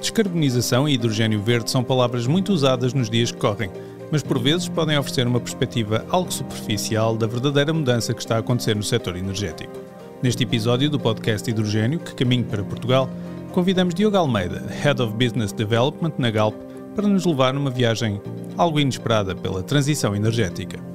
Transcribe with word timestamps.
Descarbonização 0.00 0.88
e 0.88 0.94
hidrogênio 0.94 1.42
verde 1.42 1.70
são 1.70 1.84
palavras 1.84 2.26
muito 2.26 2.52
usadas 2.52 2.94
nos 2.94 3.10
dias 3.10 3.30
que 3.30 3.38
correm, 3.38 3.70
mas 4.10 4.22
por 4.22 4.38
vezes 4.38 4.66
podem 4.66 4.96
oferecer 4.96 5.26
uma 5.26 5.38
perspectiva 5.38 6.06
algo 6.08 6.32
superficial 6.32 7.16
da 7.18 7.26
verdadeira 7.26 7.70
mudança 7.70 8.14
que 8.14 8.20
está 8.20 8.36
a 8.36 8.38
acontecer 8.38 8.74
no 8.74 8.82
setor 8.82 9.14
energético. 9.14 9.78
Neste 10.22 10.42
episódio 10.42 10.88
do 10.88 10.98
podcast 10.98 11.48
Hidrogênio, 11.50 11.98
que 11.98 12.14
caminho 12.14 12.44
para 12.44 12.64
Portugal, 12.64 13.10
convidamos 13.52 13.94
Diogo 13.94 14.16
Almeida, 14.16 14.62
Head 14.82 15.02
of 15.02 15.12
Business 15.12 15.52
Development 15.52 16.14
na 16.16 16.30
Galp, 16.30 16.54
para 16.96 17.06
nos 17.06 17.26
levar 17.26 17.52
numa 17.52 17.70
viagem 17.70 18.22
algo 18.56 18.80
inesperada 18.80 19.34
pela 19.34 19.62
transição 19.62 20.16
energética. 20.16 20.89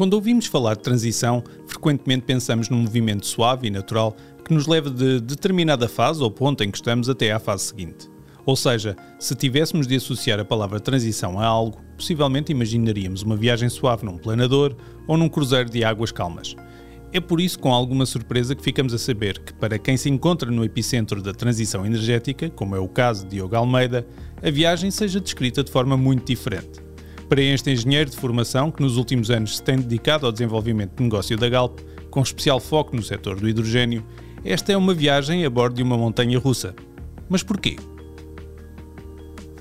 Quando 0.00 0.14
ouvimos 0.14 0.46
falar 0.46 0.76
de 0.76 0.82
transição, 0.82 1.44
frequentemente 1.66 2.22
pensamos 2.22 2.70
num 2.70 2.78
movimento 2.78 3.26
suave 3.26 3.68
e 3.68 3.70
natural 3.70 4.16
que 4.42 4.54
nos 4.54 4.66
leva 4.66 4.88
de 4.88 5.20
determinada 5.20 5.86
fase 5.90 6.22
ou 6.22 6.30
ponto 6.30 6.64
em 6.64 6.70
que 6.70 6.78
estamos 6.78 7.10
até 7.10 7.30
à 7.30 7.38
fase 7.38 7.64
seguinte. 7.64 8.08
Ou 8.46 8.56
seja, 8.56 8.96
se 9.18 9.34
tivéssemos 9.34 9.86
de 9.86 9.96
associar 9.96 10.40
a 10.40 10.44
palavra 10.44 10.80
transição 10.80 11.38
a 11.38 11.44
algo, 11.44 11.82
possivelmente 11.98 12.50
imaginaríamos 12.50 13.20
uma 13.20 13.36
viagem 13.36 13.68
suave 13.68 14.06
num 14.06 14.16
planador 14.16 14.74
ou 15.06 15.18
num 15.18 15.28
cruzeiro 15.28 15.68
de 15.68 15.84
águas 15.84 16.10
calmas. 16.10 16.56
É 17.12 17.20
por 17.20 17.38
isso, 17.38 17.58
com 17.58 17.70
alguma 17.70 18.06
surpresa, 18.06 18.54
que 18.54 18.62
ficamos 18.62 18.94
a 18.94 18.98
saber 18.98 19.38
que, 19.38 19.52
para 19.52 19.78
quem 19.78 19.98
se 19.98 20.08
encontra 20.08 20.50
no 20.50 20.64
epicentro 20.64 21.20
da 21.20 21.34
transição 21.34 21.84
energética, 21.84 22.48
como 22.48 22.74
é 22.74 22.78
o 22.78 22.88
caso 22.88 23.24
de 23.24 23.32
Diogo 23.32 23.54
Almeida, 23.54 24.06
a 24.42 24.50
viagem 24.50 24.90
seja 24.90 25.20
descrita 25.20 25.62
de 25.62 25.70
forma 25.70 25.94
muito 25.94 26.24
diferente. 26.24 26.88
Para 27.30 27.42
este 27.42 27.70
engenheiro 27.70 28.10
de 28.10 28.16
formação, 28.16 28.72
que 28.72 28.82
nos 28.82 28.96
últimos 28.96 29.30
anos 29.30 29.58
se 29.58 29.62
tem 29.62 29.76
dedicado 29.76 30.26
ao 30.26 30.32
desenvolvimento 30.32 30.96
de 30.96 31.04
negócio 31.04 31.38
da 31.38 31.48
Galp, 31.48 31.78
com 32.10 32.20
especial 32.20 32.58
foco 32.58 32.96
no 32.96 33.04
setor 33.04 33.38
do 33.38 33.48
hidrogênio, 33.48 34.04
esta 34.44 34.72
é 34.72 34.76
uma 34.76 34.92
viagem 34.92 35.44
a 35.44 35.48
bordo 35.48 35.76
de 35.76 35.82
uma 35.84 35.96
montanha 35.96 36.36
russa. 36.40 36.74
Mas 37.28 37.44
porquê? 37.44 37.76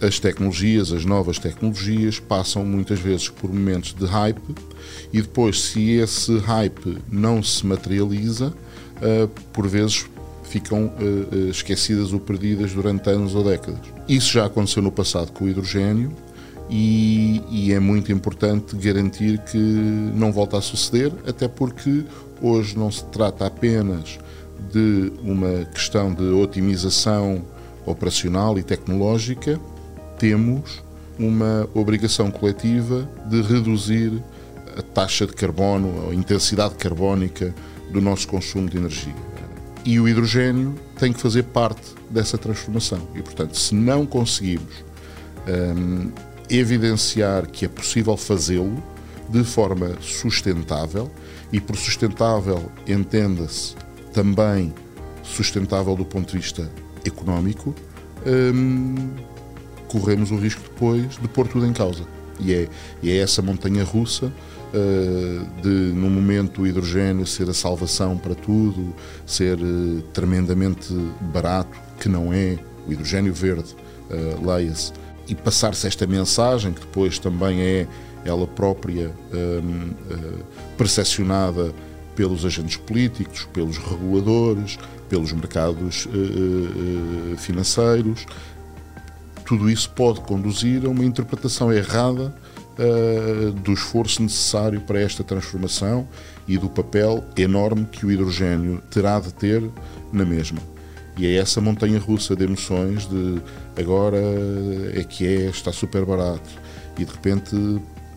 As 0.02 0.20
tecnologias, 0.20 0.92
as 0.92 1.06
novas 1.06 1.38
tecnologias, 1.38 2.20
passam 2.20 2.66
muitas 2.66 3.00
vezes 3.00 3.30
por 3.30 3.54
momentos 3.54 3.94
de 3.94 4.06
hype 4.08 4.56
e 5.14 5.22
depois, 5.22 5.62
se 5.62 5.92
esse 5.92 6.40
hype 6.40 6.98
não 7.12 7.44
se 7.44 7.68
materializa, 7.68 8.48
uh, 8.48 9.28
por 9.54 9.68
vezes 9.68 10.08
ficam 10.42 10.88
uh, 10.88 11.50
esquecidas 11.52 12.14
ou 12.14 12.20
perdidas 12.20 12.74
durante 12.74 13.12
anos 13.12 13.36
ou 13.36 13.44
décadas. 13.44 13.82
Isso 14.08 14.34
já 14.34 14.48
aconteceu 14.48 14.82
no 14.82 14.92
passado 14.92 15.32
com 15.32 15.46
o 15.46 15.48
hidrogênio 15.48 16.12
e, 16.70 17.42
e, 17.50 17.74
é 17.74 17.80
muito 17.80 18.12
importante 18.12 18.76
garantir 18.76 19.40
que 19.40 19.58
não 19.58 20.32
volta 20.32 20.58
a 20.58 20.62
suceder, 20.62 21.12
até 21.26 21.48
porque 21.48 22.04
hoje 22.42 22.78
não 22.78 22.92
se 22.92 23.04
trata 23.06 23.48
apenas 23.48 24.20
de 24.72 25.12
uma 25.24 25.66
questão 25.66 26.14
de 26.14 26.24
otimização 26.26 27.44
operacional 27.86 28.60
e 28.60 28.64
tecnológica, 28.64 29.60
temos 30.20 30.84
uma 31.18 31.68
obrigação 31.74 32.30
coletiva 32.30 33.10
de 33.26 33.42
reduzir 33.42 34.24
a 34.78 34.82
taxa 34.82 35.26
de 35.26 35.34
carbono, 35.34 36.10
a 36.10 36.14
intensidade 36.14 36.76
carbónica 36.76 37.54
do 37.92 38.00
nosso 38.00 38.28
consumo 38.28 38.70
de 38.70 38.78
energia. 38.78 39.16
E 39.84 40.00
o 40.00 40.08
hidrogênio 40.08 40.76
tem 40.98 41.12
que 41.12 41.20
fazer 41.20 41.44
parte 41.44 41.96
dessa 42.10 42.38
transformação. 42.38 43.02
E, 43.16 43.22
portanto, 43.22 43.58
se 43.58 43.74
não 43.74 44.06
conseguimos 44.06 44.84
hum, 45.48 46.12
evidenciar 46.50 47.48
que 47.48 47.66
é 47.66 47.68
possível 47.68 48.18
fazê-lo 48.18 48.82
de 49.30 49.44
forma 49.44 49.96
sustentável 50.02 51.12
e 51.52 51.60
por 51.60 51.76
sustentável 51.76 52.72
entenda-se 52.88 53.76
também 54.14 54.74
sustentável 55.24 55.96
do 55.96 56.04
ponto 56.04 56.32
de 56.32 56.38
vista 56.38 56.70
económico, 57.06 57.74
hum, 58.26 58.96
corremos 59.88 60.32
o 60.32 60.36
risco 60.36 60.62
depois 60.62 61.18
de 61.18 61.28
pôr 61.28 61.48
tudo 61.48 61.66
em 61.66 61.74
causa. 61.74 62.04
E 62.40 62.54
é, 62.54 62.70
e 63.04 63.12
é 63.12 63.18
essa 63.18 63.42
montanha 63.42 63.84
russa 63.84 64.28
uh, 64.28 65.62
de, 65.62 65.94
no 65.94 66.10
momento, 66.10 66.62
o 66.62 66.68
hidrogênio 66.68 67.26
ser 67.26 67.50
a 67.50 67.54
salvação 67.54 68.18
para 68.18 68.34
tudo, 68.34 68.94
ser 69.26 69.58
uh, 69.60 70.02
tremendamente 70.14 70.94
barato, 71.34 71.78
que 72.00 72.08
não 72.08 72.34
é, 72.34 72.58
o 72.88 72.94
hidrogênio 72.94 73.34
verde, 73.34 73.76
uh, 74.10 74.48
leia-se, 74.48 74.94
e 75.30 75.36
passar-se 75.36 75.88
esta 75.88 76.08
mensagem, 76.08 76.74
que 76.74 76.82
depois 76.82 77.20
também 77.20 77.62
é 77.62 77.88
ela 78.26 78.48
própria 78.48 79.12
um, 79.32 79.92
uh, 79.92 80.46
percepcionada 80.78 81.74
pelos 82.16 82.44
agentes 82.44 82.76
políticos, 82.76 83.48
pelos 83.54 83.78
reguladores, 83.78 84.78
pelos 85.08 85.32
mercados 85.32 86.06
uh, 86.06 86.10
uh, 86.10 87.38
financeiros. 87.38 88.26
Tudo 89.46 89.70
isso 89.70 89.90
pode 89.92 90.20
conduzir 90.22 90.86
a 90.86 90.90
uma 90.90 91.06
interpretação 91.06 91.72
errada 91.72 92.34
do 93.62 93.74
esforço 93.74 94.24
necessário 94.24 94.80
para 94.80 95.02
esta 95.02 95.22
transformação 95.22 96.08
e 96.48 96.58
do 96.58 96.70
papel 96.70 97.26
enorme 97.36 97.86
que 97.86 98.06
o 98.06 98.12
hidrogênio 98.12 98.82
terá 98.90 99.20
de 99.20 99.34
ter 99.34 99.62
na 100.14 100.24
mesma. 100.24 100.62
E 101.20 101.28
é 101.28 101.36
essa 101.36 101.60
montanha 101.60 102.00
russa 102.00 102.34
de 102.34 102.46
emoções 102.46 103.06
de 103.06 103.42
agora 103.78 104.22
é 104.94 105.04
que 105.04 105.28
é, 105.28 105.50
está 105.50 105.70
super 105.70 106.06
barato. 106.06 106.50
E 106.98 107.04
de 107.04 107.12
repente 107.12 107.58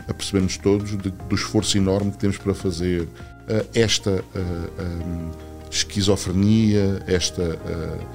apercebemos 0.06 0.56
todos 0.56 0.90
de, 0.90 1.10
do 1.10 1.34
esforço 1.34 1.76
enorme 1.76 2.12
que 2.12 2.18
temos 2.18 2.38
para 2.38 2.54
fazer. 2.54 3.02
Uh, 3.02 3.66
esta 3.74 4.10
uh, 4.10 4.82
um, 5.04 5.30
esquizofrenia, 5.68 7.02
esta, 7.08 7.42
uh, 7.42 8.06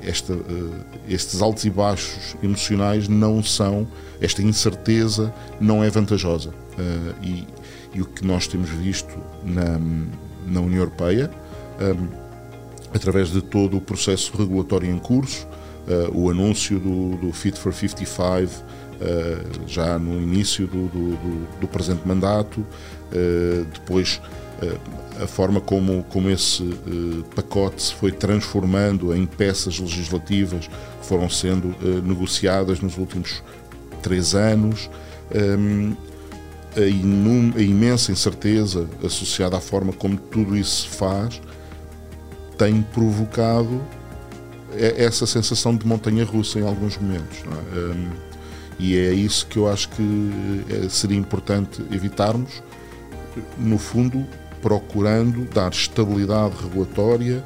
esta, 0.00 0.32
estes 1.08 1.42
altos 1.42 1.64
e 1.64 1.70
baixos 1.70 2.36
emocionais 2.40 3.08
não 3.08 3.42
são, 3.42 3.88
esta 4.20 4.42
incerteza 4.42 5.34
não 5.58 5.82
é 5.82 5.90
vantajosa. 5.90 6.54
E, 7.22 7.48
e, 7.94 8.02
o 8.02 8.04
que 8.04 8.24
nós 8.26 8.46
temos 8.46 8.68
visto 8.68 9.18
na, 9.42 9.80
na 10.46 10.60
União 10.60 10.80
Europeia, 10.80 11.30
um, 11.80 12.23
através 12.94 13.30
de 13.30 13.42
todo 13.42 13.76
o 13.76 13.80
processo 13.80 14.36
regulatório 14.36 14.88
em 14.88 14.98
curso, 14.98 15.46
uh, 15.88 16.16
o 16.16 16.30
anúncio 16.30 16.78
do, 16.78 17.16
do, 17.16 17.32
Fit 17.32 17.58
for 17.58 17.74
55 17.74 18.22
uh, 18.22 18.74
eh, 19.00 19.38
já 19.66 19.98
no 19.98 20.22
início 20.22 20.68
do, 20.68 20.86
do, 20.86 21.60
do 21.60 21.66
presente 21.66 22.06
mandato, 22.06 22.60
uh, 22.60 23.64
depois 23.72 24.20
a 25.20 25.26
forma 25.26 25.60
como, 25.60 26.04
como 26.04 26.30
esse 26.30 26.62
pacote 27.34 27.82
se 27.82 27.92
foi 27.92 28.10
transformando 28.12 29.14
em 29.14 29.26
peças 29.26 29.78
legislativas 29.78 30.68
que 30.68 31.06
foram 31.06 31.28
sendo 31.28 31.74
negociadas 32.02 32.80
nos 32.80 32.96
últimos 32.96 33.42
três 34.00 34.34
anos. 34.34 34.88
Um, 35.34 35.94
a, 36.76 37.58
a 37.58 37.62
imensa 37.62 38.10
incerteza 38.10 38.88
associada 39.04 39.56
à 39.56 39.60
forma 39.60 39.92
como 39.92 40.16
tudo 40.16 40.56
isso 40.56 40.82
se 40.82 40.96
faz, 40.96 41.42
tem 42.56 42.82
provocado 42.82 43.80
essa 44.76 45.26
sensação 45.26 45.76
de 45.76 45.86
montanha 45.86 46.24
russa 46.24 46.58
em 46.58 46.66
alguns 46.66 46.96
momentos. 46.98 47.38
É? 47.38 47.78
Um, 47.78 48.10
e 48.78 48.96
é 48.96 49.12
isso 49.12 49.46
que 49.46 49.56
eu 49.56 49.70
acho 49.70 49.88
que 49.90 50.64
eh, 50.68 50.88
seria 50.88 51.16
importante 51.16 51.80
evitarmos, 51.92 52.62
no 53.56 53.78
fundo, 53.78 54.26
procurando 54.60 55.44
dar 55.44 55.70
estabilidade 55.70 56.54
regulatória, 56.60 57.44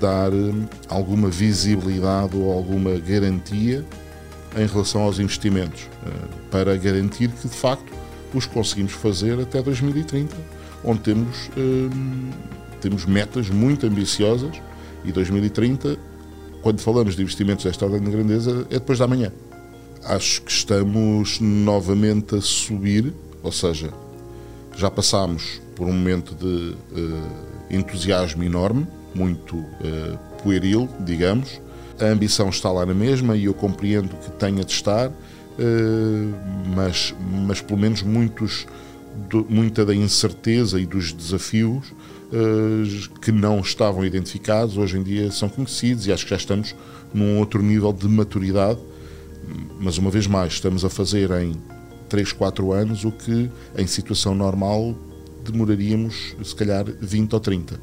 dar 0.00 0.32
um, 0.32 0.66
alguma 0.88 1.28
visibilidade 1.28 2.36
ou 2.36 2.52
alguma 2.52 2.98
garantia 2.98 3.84
em 4.56 4.66
relação 4.66 5.02
aos 5.02 5.18
investimentos, 5.18 5.82
uh, 5.82 6.48
para 6.50 6.76
garantir 6.76 7.28
que 7.28 7.48
de 7.48 7.54
facto 7.54 7.92
os 8.32 8.46
conseguimos 8.46 8.92
fazer 8.92 9.38
até 9.40 9.62
2030, 9.62 10.34
onde 10.84 11.00
temos. 11.00 11.50
Um, 11.56 12.30
temos 12.84 13.06
metas 13.06 13.48
muito 13.48 13.86
ambiciosas 13.86 14.60
e 15.06 15.10
2030, 15.10 15.96
quando 16.60 16.80
falamos 16.80 17.16
de 17.16 17.22
investimentos 17.22 17.64
desta 17.64 17.86
ordem 17.86 18.02
de 18.02 18.10
grandeza, 18.10 18.66
é 18.68 18.74
depois 18.74 18.98
da 18.98 19.06
manhã. 19.06 19.32
Acho 20.04 20.42
que 20.42 20.52
estamos 20.52 21.40
novamente 21.40 22.34
a 22.34 22.42
subir, 22.42 23.10
ou 23.42 23.50
seja, 23.50 23.90
já 24.76 24.90
passámos 24.90 25.62
por 25.74 25.86
um 25.86 25.94
momento 25.94 26.34
de 26.34 26.74
uh, 27.00 27.22
entusiasmo 27.70 28.44
enorme, 28.44 28.86
muito 29.14 29.56
uh, 29.56 30.18
pueril, 30.42 30.86
digamos. 31.00 31.58
A 31.98 32.04
ambição 32.04 32.50
está 32.50 32.70
lá 32.70 32.84
na 32.84 32.92
mesma 32.92 33.34
e 33.34 33.46
eu 33.46 33.54
compreendo 33.54 34.14
que 34.16 34.30
tenha 34.32 34.62
de 34.62 34.72
estar, 34.72 35.08
uh, 35.08 35.14
mas, 36.76 37.14
mas 37.46 37.62
pelo 37.62 37.80
menos 37.80 38.02
muitos, 38.02 38.66
muita 39.48 39.84
da 39.84 39.94
incerteza 39.94 40.80
e 40.80 40.86
dos 40.86 41.12
desafios 41.12 41.92
eh, 42.32 43.08
que 43.20 43.30
não 43.30 43.60
estavam 43.60 44.04
identificados, 44.04 44.76
hoje 44.76 44.98
em 44.98 45.02
dia 45.02 45.30
são 45.30 45.48
conhecidos 45.48 46.06
e 46.06 46.12
acho 46.12 46.24
que 46.24 46.30
já 46.30 46.36
estamos 46.36 46.74
num 47.12 47.38
outro 47.38 47.62
nível 47.62 47.92
de 47.92 48.08
maturidade. 48.08 48.80
Mas, 49.78 49.98
uma 49.98 50.10
vez 50.10 50.26
mais, 50.26 50.54
estamos 50.54 50.84
a 50.84 50.90
fazer 50.90 51.30
em 51.30 51.54
3, 52.08 52.32
4 52.32 52.72
anos 52.72 53.04
o 53.04 53.12
que, 53.12 53.50
em 53.76 53.86
situação 53.86 54.34
normal, 54.34 54.96
demoraríamos 55.44 56.34
se 56.42 56.54
calhar 56.54 56.84
20 57.00 57.32
ou 57.34 57.40
30. 57.40 57.80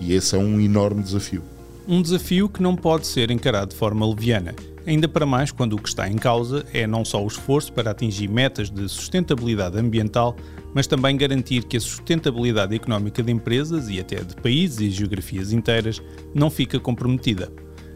E 0.00 0.14
esse 0.14 0.34
é 0.34 0.38
um 0.38 0.60
enorme 0.60 1.02
desafio. 1.02 1.42
Um 1.86 2.00
desafio 2.00 2.48
que 2.48 2.62
não 2.62 2.74
pode 2.74 3.06
ser 3.06 3.30
encarado 3.30 3.70
de 3.70 3.76
forma 3.76 4.06
leviana, 4.06 4.54
ainda 4.86 5.08
para 5.08 5.26
mais 5.26 5.50
quando 5.50 5.74
o 5.74 5.78
que 5.78 5.88
está 5.88 6.08
em 6.08 6.16
causa 6.16 6.64
é 6.72 6.86
não 6.86 7.04
só 7.04 7.22
o 7.22 7.26
esforço 7.26 7.72
para 7.72 7.90
atingir 7.90 8.28
metas 8.28 8.70
de 8.70 8.88
sustentabilidade 8.88 9.78
ambiental, 9.78 10.36
mas 10.74 10.86
também 10.86 11.16
garantir 11.16 11.64
que 11.64 11.76
a 11.76 11.80
sustentabilidade 11.80 12.74
económica 12.74 13.22
de 13.22 13.30
empresas 13.30 13.88
e 13.88 14.00
até 14.00 14.16
de 14.16 14.34
países 14.36 14.80
e 14.80 14.90
geografias 14.90 15.52
inteiras 15.52 16.02
não 16.34 16.50
fica 16.50 16.80
comprometida. 16.80 17.52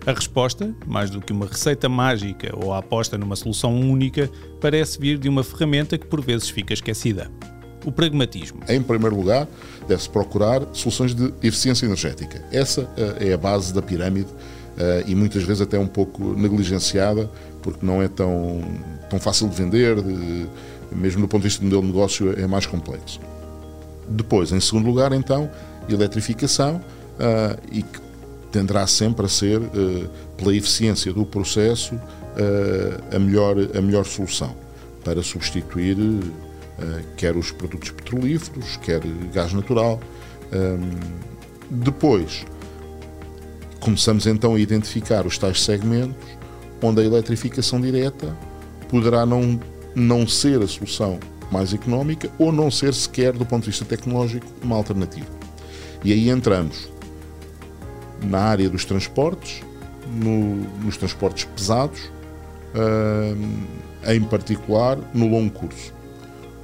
A 0.07 0.13
resposta, 0.13 0.73
mais 0.87 1.11
do 1.11 1.21
que 1.21 1.33
uma 1.33 1.47
receita 1.47 1.89
mágica 1.89 2.55
ou 2.57 2.73
a 2.73 2.79
aposta 2.79 3.19
numa 3.19 3.35
solução 3.35 3.75
única, 3.81 4.31
parece 4.61 5.01
vir 5.01 5.19
de 5.19 5.29
uma 5.29 5.43
ferramenta 5.43 5.99
que 5.99 6.07
por 6.07 6.21
vezes 6.21 6.49
fica 6.49 6.73
esquecida. 6.73 7.29
O 7.85 7.91
pragmatismo. 7.91 8.61
Em 8.69 8.81
primeiro 8.81 9.17
lugar, 9.17 9.49
deve-se 9.89 10.09
procurar 10.09 10.63
soluções 10.73 11.13
de 11.13 11.33
eficiência 11.43 11.87
energética. 11.87 12.45
Essa 12.53 12.89
eh, 12.97 13.31
é 13.31 13.33
a 13.33 13.37
base 13.37 13.75
da 13.75 13.83
pirâmide 13.83 14.29
e 15.07 15.15
muitas 15.15 15.43
vezes 15.43 15.63
até 15.63 15.79
um 15.79 15.87
pouco 15.87 16.35
negligenciada, 16.35 17.31
porque 17.63 17.85
não 17.85 18.03
é 18.03 18.09
tão, 18.09 18.63
tão 19.09 19.19
fácil 19.19 19.49
de 19.49 19.57
vender, 19.57 20.01
de, 20.03 20.47
mesmo 20.93 21.23
do 21.23 21.29
ponto 21.29 21.43
de 21.43 21.49
vista 21.49 21.61
do 21.61 21.65
modelo 21.65 21.83
de 21.83 21.89
negócio 21.89 22.39
é 22.39 22.47
mais 22.47 22.67
complexo. 22.67 23.21
Depois, 24.09 24.53
em 24.53 24.61
segundo 24.61 24.87
lugar, 24.87 25.13
então, 25.13 25.51
eletrificação 25.89 26.77
uh, 26.77 27.61
e 27.73 27.83
que 27.83 28.01
tenderá 28.53 28.87
sempre 28.87 29.27
a 29.27 29.29
ser, 29.29 29.61
uh, 29.61 30.09
pela 30.37 30.55
eficiência 30.55 31.13
do 31.13 31.25
processo, 31.25 31.95
uh, 31.95 33.15
a, 33.15 33.19
melhor, 33.19 33.57
a 33.77 33.81
melhor 33.81 34.05
solução 34.05 34.55
para 35.05 35.23
substituir 35.23 35.97
quer 37.17 37.35
os 37.35 37.51
produtos 37.51 37.91
petrolíferos, 37.91 38.77
quer 38.83 39.01
gás 39.33 39.53
natural. 39.55 39.99
Um, 40.53 40.91
depois, 41.71 42.45
começamos 43.81 44.27
então 44.27 44.55
a 44.55 44.61
identificar 44.61 45.27
os 45.27 45.39
tais 45.39 45.63
segmentos 45.63 46.27
onde 46.83 47.01
a 47.01 47.05
eletrificação 47.05 47.81
direta 47.81 48.37
poderá 48.89 49.25
não, 49.25 49.59
não 49.95 50.27
ser 50.27 50.63
a 50.63 50.67
solução 50.67 51.19
mais 51.51 51.73
económica 51.73 52.31
ou 52.39 52.53
não 52.53 52.71
ser 52.71 52.93
sequer, 52.95 53.33
do 53.33 53.47
ponto 53.47 53.65
de 53.65 53.71
vista 53.71 53.85
tecnológico, 53.85 54.47
uma 54.63 54.77
alternativa. 54.77 55.27
E 56.05 56.13
aí 56.13 56.29
entramos 56.29 56.89
na 58.23 58.41
área 58.41 58.69
dos 58.69 58.85
transportes, 58.85 59.63
no, 60.07 60.57
nos 60.83 60.97
transportes 60.97 61.45
pesados, 61.45 62.01
uh, 62.75 64.13
em 64.13 64.23
particular 64.23 64.99
no 65.15 65.29
longo 65.29 65.51
curso, 65.51 65.93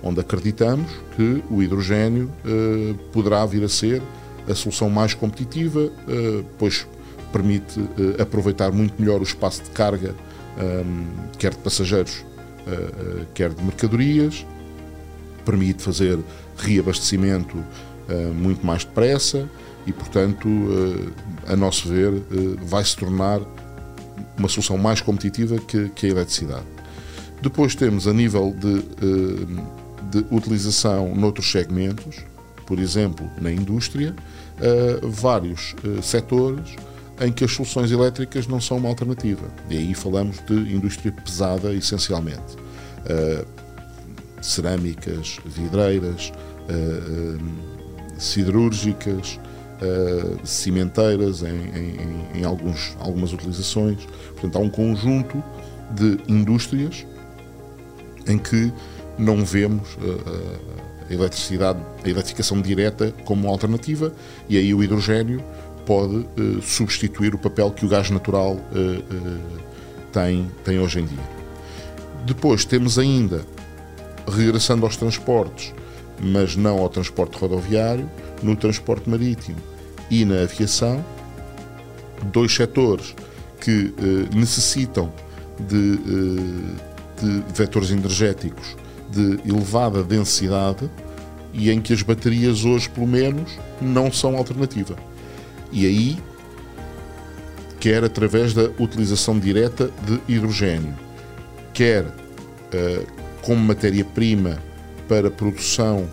onde 0.02 0.20
acreditamos 0.20 0.90
que 1.16 1.42
o 1.50 1.62
hidrogênio 1.62 2.30
uh, 2.44 2.94
poderá 3.12 3.44
vir 3.46 3.64
a 3.64 3.68
ser 3.68 4.02
a 4.48 4.54
solução 4.54 4.90
mais 4.90 5.14
competitiva, 5.14 5.80
uh, 5.80 6.44
pois 6.58 6.86
permite 7.32 7.80
aproveitar 8.20 8.70
muito 8.70 9.00
melhor 9.00 9.20
o 9.20 9.24
espaço 9.24 9.62
de 9.62 9.70
carga, 9.70 10.14
um, 10.58 11.06
quer 11.38 11.50
de 11.52 11.58
passageiros, 11.58 12.24
quer 13.34 13.50
de 13.50 13.64
mercadorias, 13.64 14.46
permite 15.44 15.82
fazer 15.82 16.18
reabastecimento 16.56 17.56
muito 18.34 18.64
mais 18.64 18.84
depressa 18.84 19.48
e, 19.86 19.92
portanto, 19.92 20.48
a 21.48 21.56
nosso 21.56 21.88
ver, 21.88 22.12
vai 22.62 22.84
se 22.84 22.96
tornar 22.96 23.40
uma 24.38 24.48
solução 24.48 24.78
mais 24.78 25.00
competitiva 25.00 25.58
que, 25.58 25.88
que 25.88 26.06
a 26.06 26.10
eletricidade. 26.10 26.66
Depois 27.42 27.74
temos, 27.74 28.06
a 28.06 28.12
nível 28.12 28.54
de, 28.56 28.82
de 30.10 30.26
utilização 30.30 31.14
noutros 31.16 31.50
segmentos, 31.50 32.18
por 32.66 32.78
exemplo, 32.78 33.28
na 33.40 33.50
indústria, 33.50 34.14
vários 35.02 35.74
setores 36.02 36.76
em 37.20 37.32
que 37.32 37.44
as 37.44 37.52
soluções 37.52 37.90
elétricas 37.90 38.46
não 38.46 38.60
são 38.60 38.76
uma 38.78 38.88
alternativa. 38.88 39.46
E 39.68 39.76
aí 39.76 39.94
falamos 39.94 40.38
de 40.46 40.54
indústria 40.74 41.12
pesada, 41.12 41.72
essencialmente. 41.74 42.56
cerâmicas, 44.40 45.38
vidreiras, 45.44 46.32
siderúrgicas, 48.18 49.38
uh, 49.82 50.46
cimenteiras, 50.46 51.42
em, 51.42 51.48
em, 51.48 52.40
em, 52.40 52.44
alguns, 52.44 52.96
algumas 53.00 53.32
utilizações. 53.32 54.06
Portanto, 54.32 54.56
há 54.56 54.60
um 54.60 54.70
conjunto 54.70 55.42
de 55.90 56.18
indústrias 56.28 57.04
em 58.26 58.38
que 58.38 58.72
não 59.18 59.44
vemos 59.44 59.94
uh, 59.94 61.08
a 61.10 61.12
eletricidade, 61.12 61.80
a 62.04 62.08
eletrificação 62.08 62.60
direta 62.62 63.12
como 63.24 63.48
alternativa 63.48 64.14
e 64.48 64.56
aí 64.56 64.72
o 64.72 64.82
hidrogênio 64.82 65.42
pode 65.86 66.16
uh, 66.16 66.62
substituir 66.62 67.34
o 67.34 67.38
papel 67.38 67.70
que 67.70 67.84
o 67.84 67.88
gás 67.88 68.10
natural 68.10 68.58
tem, 70.12 70.50
tem 70.64 70.78
hoje 70.78 71.00
em 71.00 71.06
dia. 71.06 71.42
Depois 72.24 72.64
temos 72.64 72.98
ainda, 72.98 73.44
regressando 74.28 74.84
aos 74.86 74.96
transportes, 74.96 75.74
mas 76.20 76.54
não 76.54 76.78
ao 76.78 76.88
transporte 76.88 77.36
rodoviário, 77.36 78.08
no 78.42 78.54
transporte 78.54 79.08
marítimo 79.08 79.56
e 80.10 80.24
na 80.24 80.42
aviação, 80.42 81.04
dois 82.32 82.54
setores 82.54 83.14
que 83.60 83.92
eh, 83.96 84.36
necessitam 84.36 85.12
de, 85.58 85.94
eh, 85.94 87.22
de 87.22 87.42
vetores 87.54 87.90
energéticos 87.90 88.76
de 89.10 89.38
elevada 89.48 90.02
densidade 90.02 90.90
e 91.52 91.70
em 91.70 91.80
que 91.80 91.92
as 91.92 92.02
baterias 92.02 92.64
hoje, 92.64 92.88
pelo 92.88 93.06
menos, 93.06 93.58
não 93.80 94.10
são 94.10 94.36
alternativa. 94.36 94.96
E 95.72 95.86
aí, 95.86 96.18
quer 97.80 98.04
através 98.04 98.54
da 98.54 98.70
utilização 98.78 99.38
direta 99.38 99.90
de 100.06 100.20
hidrogênio, 100.32 100.94
quer 101.72 102.04
uh, 102.04 103.06
como 103.40 103.60
matéria-prima 103.60 104.58
para 105.08 105.30
produção 105.30 106.08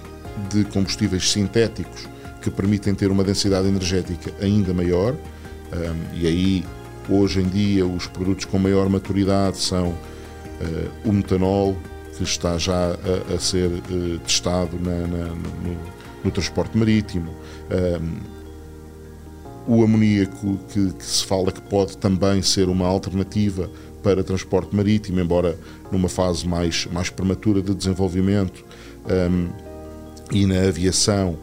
de 0.49 0.63
combustíveis 0.65 1.29
sintéticos 1.29 2.07
que 2.41 2.49
permitem 2.49 2.95
ter 2.95 3.11
uma 3.11 3.23
densidade 3.23 3.67
energética 3.67 4.31
ainda 4.41 4.73
maior. 4.73 5.13
Um, 5.13 6.17
e 6.17 6.25
aí, 6.25 6.65
hoje 7.09 7.41
em 7.41 7.47
dia, 7.47 7.85
os 7.85 8.07
produtos 8.07 8.45
com 8.45 8.57
maior 8.57 8.89
maturidade 8.89 9.57
são 9.57 9.89
uh, 9.89 10.91
o 11.05 11.11
metanol, 11.13 11.75
que 12.17 12.23
está 12.23 12.57
já 12.57 12.91
a, 12.93 13.35
a 13.35 13.39
ser 13.39 13.67
uh, 13.67 14.19
testado 14.19 14.79
na, 14.79 15.07
na, 15.07 15.25
no, 15.25 15.77
no, 16.23 16.31
transporte 16.31 16.77
marítimo. 16.77 17.33
Um, 17.69 18.38
o 19.69 19.83
amoníaco, 19.83 20.57
que, 20.73 20.91
que, 20.93 21.05
se 21.05 21.23
fala 21.23 21.51
que 21.51 21.61
pode 21.61 21.95
também 21.95 22.41
ser 22.41 22.67
uma 22.67 22.87
alternativa 22.87 23.69
para 24.01 24.23
transporte 24.23 24.75
marítimo, 24.75 25.19
embora 25.19 25.55
numa 25.91 26.09
fase 26.09 26.47
mais, 26.47 26.87
mais 26.87 27.11
prematura 27.11 27.61
de 27.61 27.75
desenvolvimento, 27.75 28.65
um, 29.05 29.49
e 30.31 30.45
na 30.47 30.67
aviação 30.67 31.37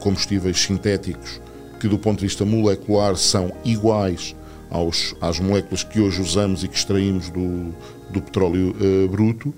combustíveis 0.00 0.58
sintéticos 0.60 1.40
que, 1.80 1.88
do 1.88 1.98
ponto 1.98 2.20
de 2.20 2.26
vista 2.26 2.44
molecular, 2.44 3.16
são 3.16 3.52
iguais 3.64 4.34
aos, 4.70 5.14
às 5.20 5.40
moléculas 5.40 5.82
que 5.82 6.00
hoje 6.00 6.20
usamos 6.20 6.62
e 6.62 6.68
que 6.68 6.76
extraímos 6.76 7.30
do, 7.30 7.74
do 8.10 8.22
petróleo 8.22 8.74
uh, 8.80 9.08
bruto, 9.08 9.52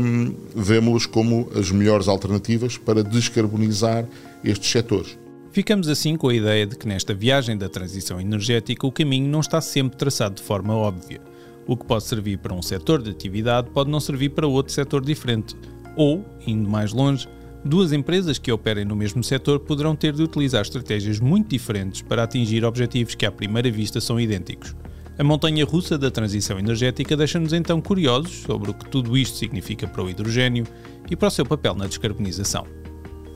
um, 0.00 0.34
vemos-las 0.54 1.06
como 1.06 1.48
as 1.54 1.70
melhores 1.70 2.08
alternativas 2.08 2.76
para 2.76 3.02
descarbonizar 3.02 4.04
estes 4.44 4.70
setores. 4.70 5.16
Ficamos 5.56 5.88
assim 5.88 6.18
com 6.18 6.28
a 6.28 6.34
ideia 6.34 6.66
de 6.66 6.76
que 6.76 6.86
nesta 6.86 7.14
viagem 7.14 7.56
da 7.56 7.66
transição 7.66 8.20
energética 8.20 8.86
o 8.86 8.92
caminho 8.92 9.26
não 9.26 9.40
está 9.40 9.58
sempre 9.58 9.96
traçado 9.96 10.34
de 10.34 10.42
forma 10.42 10.74
óbvia. 10.74 11.18
O 11.66 11.74
que 11.78 11.86
pode 11.86 12.04
servir 12.04 12.36
para 12.36 12.52
um 12.52 12.60
setor 12.60 13.00
de 13.00 13.08
atividade 13.08 13.70
pode 13.70 13.90
não 13.90 13.98
servir 13.98 14.28
para 14.28 14.46
outro 14.46 14.70
setor 14.70 15.02
diferente. 15.02 15.56
Ou, 15.96 16.22
indo 16.46 16.68
mais 16.68 16.92
longe, 16.92 17.26
duas 17.64 17.90
empresas 17.94 18.38
que 18.38 18.52
operem 18.52 18.84
no 18.84 18.94
mesmo 18.94 19.24
setor 19.24 19.60
poderão 19.60 19.96
ter 19.96 20.12
de 20.12 20.22
utilizar 20.22 20.60
estratégias 20.60 21.20
muito 21.20 21.48
diferentes 21.48 22.02
para 22.02 22.24
atingir 22.24 22.62
objetivos 22.62 23.14
que 23.14 23.24
à 23.24 23.32
primeira 23.32 23.70
vista 23.70 23.98
são 23.98 24.20
idênticos. 24.20 24.76
A 25.18 25.24
montanha 25.24 25.64
russa 25.64 25.96
da 25.96 26.10
transição 26.10 26.58
energética 26.58 27.16
deixa-nos 27.16 27.54
então 27.54 27.80
curiosos 27.80 28.42
sobre 28.42 28.72
o 28.72 28.74
que 28.74 28.90
tudo 28.90 29.16
isto 29.16 29.38
significa 29.38 29.88
para 29.88 30.04
o 30.04 30.10
hidrogênio 30.10 30.66
e 31.10 31.16
para 31.16 31.28
o 31.28 31.30
seu 31.30 31.46
papel 31.46 31.74
na 31.74 31.86
descarbonização. 31.86 32.66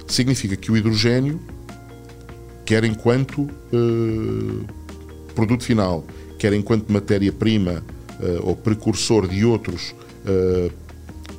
Significa 0.06 0.54
que 0.54 0.70
o 0.70 0.76
hidrogênio, 0.76 1.40
quer 2.70 2.84
enquanto 2.84 3.42
uh, 3.42 4.64
produto 5.34 5.64
final, 5.64 6.04
quer 6.38 6.52
enquanto 6.52 6.88
matéria-prima 6.88 7.82
uh, 8.20 8.46
ou 8.46 8.54
precursor 8.54 9.26
de 9.26 9.44
outros 9.44 9.92
uh, 10.24 10.70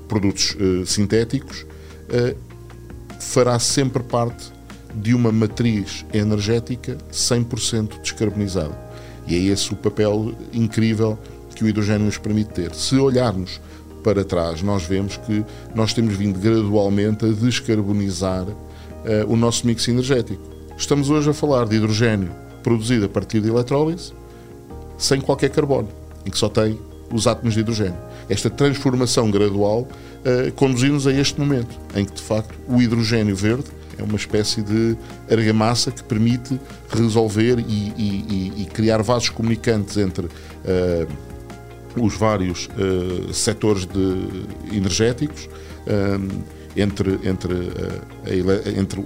produtos 0.10 0.58
sintéticos, 0.88 1.66
fará 3.18 3.58
sempre 3.60 4.04
parte 4.04 4.52
de 4.94 5.14
uma 5.14 5.32
matriz 5.32 6.06
energética 6.14 6.98
100% 7.14 8.02
descarbonizada. 8.02 8.78
E 9.26 9.34
é 9.34 9.40
esse 9.40 9.72
o 9.72 9.78
papel 9.78 10.36
incrível 10.52 11.18
que 11.56 11.64
o 11.64 11.68
hidrogênio 11.70 12.08
nos 12.08 12.18
permite 12.18 12.50
ter. 12.50 12.76
Se 12.76 12.98
olharmos 12.98 13.62
para 14.04 14.26
trás, 14.26 14.62
nós 14.62 14.84
vemos 14.84 15.16
que 15.16 15.46
nós 15.74 15.94
temos 15.94 16.14
vindo 16.18 16.38
gradualmente 16.38 17.24
a 17.24 17.30
descarbonizar 17.30 18.46
o 19.30 19.38
nosso 19.38 19.66
mix 19.66 19.88
energético. 19.88 20.51
Estamos 20.82 21.12
hoje 21.12 21.30
a 21.30 21.34
falar 21.34 21.68
de 21.68 21.76
hidrogênio 21.76 22.32
produzido 22.64 23.06
a 23.06 23.08
partir 23.08 23.40
de 23.40 23.50
eletrólise, 23.50 24.14
sem 24.98 25.22
qualquer 25.22 25.52
carbono, 25.52 25.88
em 26.26 26.32
que 26.32 26.38
só 26.38 26.50
tem 26.50 26.78
os 27.14 27.28
átomos 27.28 27.54
de 27.54 27.60
hidrogênio. 27.60 27.98
Esta 28.28 28.50
transformação 28.50 29.30
gradual 29.30 29.82
uh, 29.82 30.52
conduz-nos 30.56 31.06
a 31.06 31.14
este 31.14 31.40
momento, 31.40 31.80
em 31.96 32.04
que 32.04 32.14
de 32.14 32.22
facto 32.24 32.58
o 32.68 32.82
hidrogênio 32.82 33.36
verde 33.36 33.66
é 33.96 34.02
uma 34.02 34.16
espécie 34.16 34.64
de 34.64 34.98
argamassa 35.30 35.92
que 35.92 36.04
permite 36.04 36.60
resolver 36.90 37.60
e, 37.60 37.94
e, 37.96 38.64
e 38.64 38.66
criar 38.66 39.04
vasos 39.04 39.30
comunicantes 39.30 39.98
entre 39.98 40.26
uh, 40.26 41.08
os 41.96 42.18
vários 42.18 42.68
uh, 42.70 43.32
setores 43.32 43.86
de, 43.86 44.76
energéticos, 44.76 45.48
entre, 46.76 47.20
entre, 47.24 47.54
a, 48.26 48.80
entre 48.80 49.02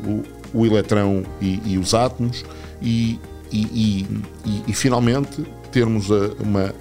o, 0.56 0.66
eletrão 0.66 1.24
e, 1.42 1.62
e 1.66 1.78
os 1.78 1.94
átomos, 1.94 2.44
e, 2.82 3.20
e 3.52 4.74
finalmente 4.74 5.44
termos 5.72 6.10
uma 6.40 6.74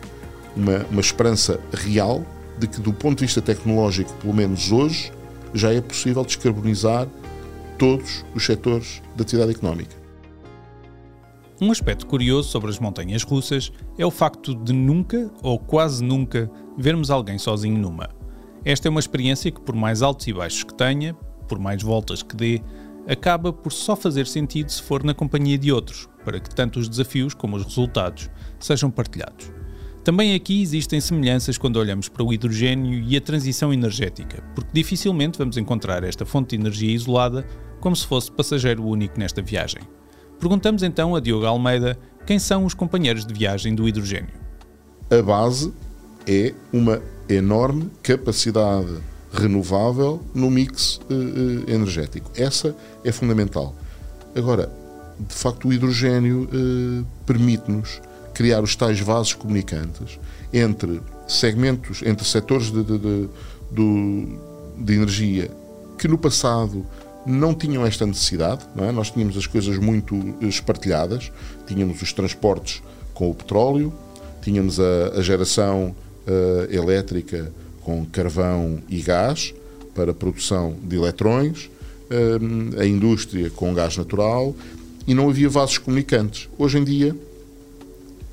uma, 0.56 0.84
uma 0.90 1.00
esperança 1.00 1.60
real 1.72 2.24
de 2.58 2.66
que, 2.66 2.80
do 2.80 2.92
ponto 2.92 3.18
de 3.18 3.24
vista 3.24 3.42
tecnológico, 3.42 4.12
pelo 4.14 4.32
menos 4.32 4.70
hoje, 4.70 5.12
já 5.52 5.72
é 5.72 5.80
possível 5.80 6.24
descarbonizar 6.24 7.08
todos 7.78 8.24
os 8.34 8.44
setores 8.44 9.02
da 9.16 9.22
atividade 9.22 9.52
económica. 9.52 9.96
Um 11.60 11.70
aspecto 11.70 12.06
curioso 12.06 12.48
sobre 12.50 12.70
as 12.70 12.78
montanhas 12.78 13.22
russas 13.22 13.72
é 13.98 14.04
o 14.04 14.10
facto 14.10 14.54
de 14.54 14.72
nunca, 14.72 15.30
ou 15.42 15.58
quase 15.58 16.02
nunca, 16.02 16.50
vermos 16.76 17.10
alguém 17.10 17.38
sozinho 17.38 17.78
numa. 17.78 18.10
Esta 18.64 18.88
é 18.88 18.90
uma 18.90 19.00
experiência 19.00 19.50
que, 19.50 19.60
por 19.60 19.74
mais 19.74 20.02
altos 20.02 20.26
e 20.26 20.32
baixos 20.32 20.64
que 20.64 20.74
tenha, 20.74 21.14
por 21.48 21.58
mais 21.58 21.82
voltas 21.82 22.22
que 22.22 22.34
dê, 22.34 22.62
acaba 23.08 23.52
por 23.52 23.72
só 23.72 23.94
fazer 23.94 24.26
sentido 24.26 24.70
se 24.70 24.82
for 24.82 25.02
na 25.02 25.14
companhia 25.14 25.58
de 25.58 25.72
outros, 25.72 26.08
para 26.24 26.40
que 26.40 26.54
tanto 26.54 26.78
os 26.78 26.88
desafios 26.88 27.34
como 27.34 27.56
os 27.56 27.64
resultados 27.64 28.30
sejam 28.58 28.90
partilhados. 28.90 29.52
Também 30.02 30.34
aqui 30.34 30.60
existem 30.60 31.00
semelhanças 31.00 31.56
quando 31.56 31.76
olhamos 31.76 32.08
para 32.08 32.22
o 32.22 32.32
hidrogênio 32.32 33.02
e 33.02 33.16
a 33.16 33.20
transição 33.20 33.72
energética, 33.72 34.42
porque 34.54 34.70
dificilmente 34.72 35.38
vamos 35.38 35.56
encontrar 35.56 36.04
esta 36.04 36.26
fonte 36.26 36.50
de 36.50 36.62
energia 36.62 36.92
isolada 36.92 37.46
como 37.80 37.96
se 37.96 38.06
fosse 38.06 38.30
passageiro 38.30 38.84
único 38.84 39.18
nesta 39.18 39.40
viagem. 39.40 39.82
Perguntamos 40.38 40.82
então 40.82 41.16
a 41.16 41.20
Diogo 41.20 41.46
Almeida 41.46 41.98
quem 42.26 42.38
são 42.38 42.64
os 42.66 42.74
companheiros 42.74 43.24
de 43.24 43.32
viagem 43.32 43.74
do 43.74 43.88
hidrogênio. 43.88 44.34
A 45.10 45.22
base 45.22 45.72
é 46.26 46.54
uma 46.72 47.00
enorme 47.28 47.90
capacidade 48.02 48.98
renovável 49.34 50.22
no 50.32 50.50
mix 50.50 50.96
uh, 51.10 51.70
energético. 51.70 52.30
Essa 52.36 52.74
é 53.04 53.10
fundamental. 53.10 53.74
Agora, 54.34 54.70
de 55.18 55.34
facto, 55.34 55.68
o 55.68 55.72
hidrogênio 55.72 56.48
uh, 56.52 57.06
permite-nos 57.26 58.00
criar 58.32 58.62
os 58.62 58.74
tais 58.74 59.00
vasos 59.00 59.34
comunicantes 59.34 60.18
entre 60.52 61.00
segmentos, 61.26 62.02
entre 62.04 62.24
setores 62.26 62.70
de, 62.70 62.82
de, 62.82 62.98
de, 62.98 63.28
de, 63.72 64.38
de 64.78 64.94
energia 64.94 65.50
que 65.98 66.08
no 66.08 66.18
passado 66.18 66.84
não 67.26 67.54
tinham 67.54 67.86
esta 67.86 68.04
necessidade, 68.04 68.64
é? 68.76 68.92
nós 68.92 69.10
tínhamos 69.10 69.36
as 69.36 69.46
coisas 69.46 69.78
muito 69.78 70.16
espartilhadas, 70.42 71.32
tínhamos 71.66 72.02
os 72.02 72.12
transportes 72.12 72.82
com 73.14 73.30
o 73.30 73.34
petróleo, 73.34 73.92
tínhamos 74.42 74.78
a, 74.78 75.08
a 75.16 75.22
geração 75.22 75.94
uh, 76.26 76.72
elétrica 76.72 77.50
com 77.84 78.04
carvão 78.06 78.82
e 78.88 79.00
gás 79.00 79.54
para 79.94 80.10
a 80.10 80.14
produção 80.14 80.76
de 80.82 80.96
eletrões, 80.96 81.66
uh, 82.10 82.80
a 82.80 82.86
indústria 82.86 83.50
com 83.50 83.72
gás 83.72 83.96
natural 83.96 84.56
e 85.06 85.14
não 85.14 85.28
havia 85.28 85.48
vasos 85.48 85.78
comunicantes. 85.78 86.48
Hoje 86.58 86.78
em 86.78 86.84
dia 86.84 87.14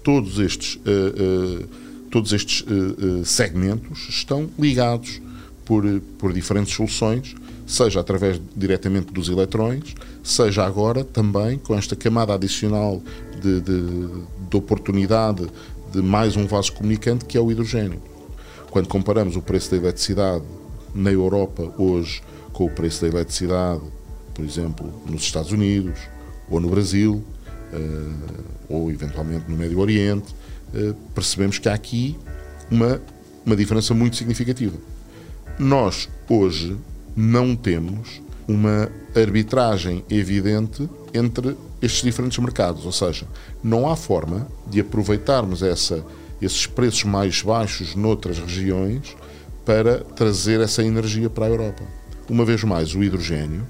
todos 0.03 0.39
estes, 0.39 0.75
uh, 0.75 0.79
uh, 0.79 1.67
todos 2.10 2.34
estes 2.34 2.62
uh, 2.62 3.24
segmentos 3.25 4.08
estão 4.10 4.50
ligados 4.58 5.22
por, 5.65 5.84
por 6.17 6.34
diferentes 6.34 6.74
soluções, 6.74 7.36
seja 7.67 8.00
através 8.00 8.41
diretamente 8.55 9.13
dos 9.13 9.29
eletrões, 9.29 9.96
seja 10.24 10.65
agora 10.65 11.03
também 11.03 11.58
com 11.58 11.75
esta 11.75 11.96
camada 11.96 12.34
adicional 12.34 13.01
de, 13.41 13.62
de, 13.62 13.81
de 14.50 14.58
oportunidade 14.58 15.48
de 15.91 16.01
mais 16.01 16.36
um 16.36 16.48
vaso 16.48 16.74
comunicante 16.74 17.25
que 17.25 17.38
é 17.38 17.41
o 17.41 17.51
hidrogênio. 17.51 18.11
Quando 18.72 18.88
comparamos 18.88 19.36
o 19.36 19.42
preço 19.42 19.70
da 19.72 19.78
eletricidade 19.78 20.44
na 20.96 21.12
Europa 21.12 21.72
hoje 21.78 22.24
com 22.51 22.66
o 22.66 22.70
preço 22.70 23.01
da 23.01 23.08
eletricidade, 23.10 23.82
por 24.34 24.44
exemplo, 24.44 24.92
nos 25.06 25.22
Estados 25.22 25.51
Unidos 25.51 26.00
ou 26.50 26.60
no 26.60 26.70
Brasil, 26.70 27.24
ou 28.70 28.90
eventualmente 28.90 29.50
no 29.50 29.58
Médio 29.58 29.80
Oriente, 29.80 30.34
eh, 30.74 30.94
percebemos 31.13 31.60
que 31.60 31.68
há 31.68 31.74
aqui 31.74 32.18
uma, 32.70 33.01
uma 33.46 33.56
diferença 33.56 33.94
muito 33.94 34.16
significativa. 34.16 34.78
Nós, 35.60 36.10
hoje, 36.30 36.78
não 37.16 37.56
temos 37.56 38.22
uma 38.48 38.90
arbitragem 39.16 40.04
evidente 40.10 40.90
entre 41.13 41.58
estes 41.82 42.04
diferentes 42.04 42.38
mercados, 42.38 42.86
ou 42.86 42.92
seja, 42.92 43.25
não 43.63 43.90
há 43.90 43.96
forma 43.96 44.48
de 44.68 44.80
aproveitarmos 44.80 45.62
essa, 45.62 46.04
esses 46.42 46.66
preços 46.66 47.04
mais 47.04 47.42
baixos 47.42 47.96
noutras 47.96 48.40
regiões 48.40 49.16
para 49.66 50.00
trazer 50.00 50.60
essa 50.60 50.84
energia 50.84 51.30
para 51.30 51.46
a 51.46 51.50
Europa. 51.50 51.84
Uma 52.30 52.46
vez 52.46 52.64
mais, 52.64 52.96
o 52.96 53.04
hidrogênio, 53.04 53.66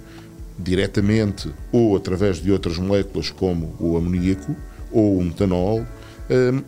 diretamente 0.58 1.51
ou 1.72 1.96
através 1.96 2.38
de 2.42 2.51
outras 2.51 2.78
moléculas 2.78 3.30
como 3.30 3.75
o 3.80 3.98
amoníaco, 3.98 4.56
ou 4.92 5.18
o 5.18 5.24
metanol, 5.24 5.86
hum, 6.30 6.62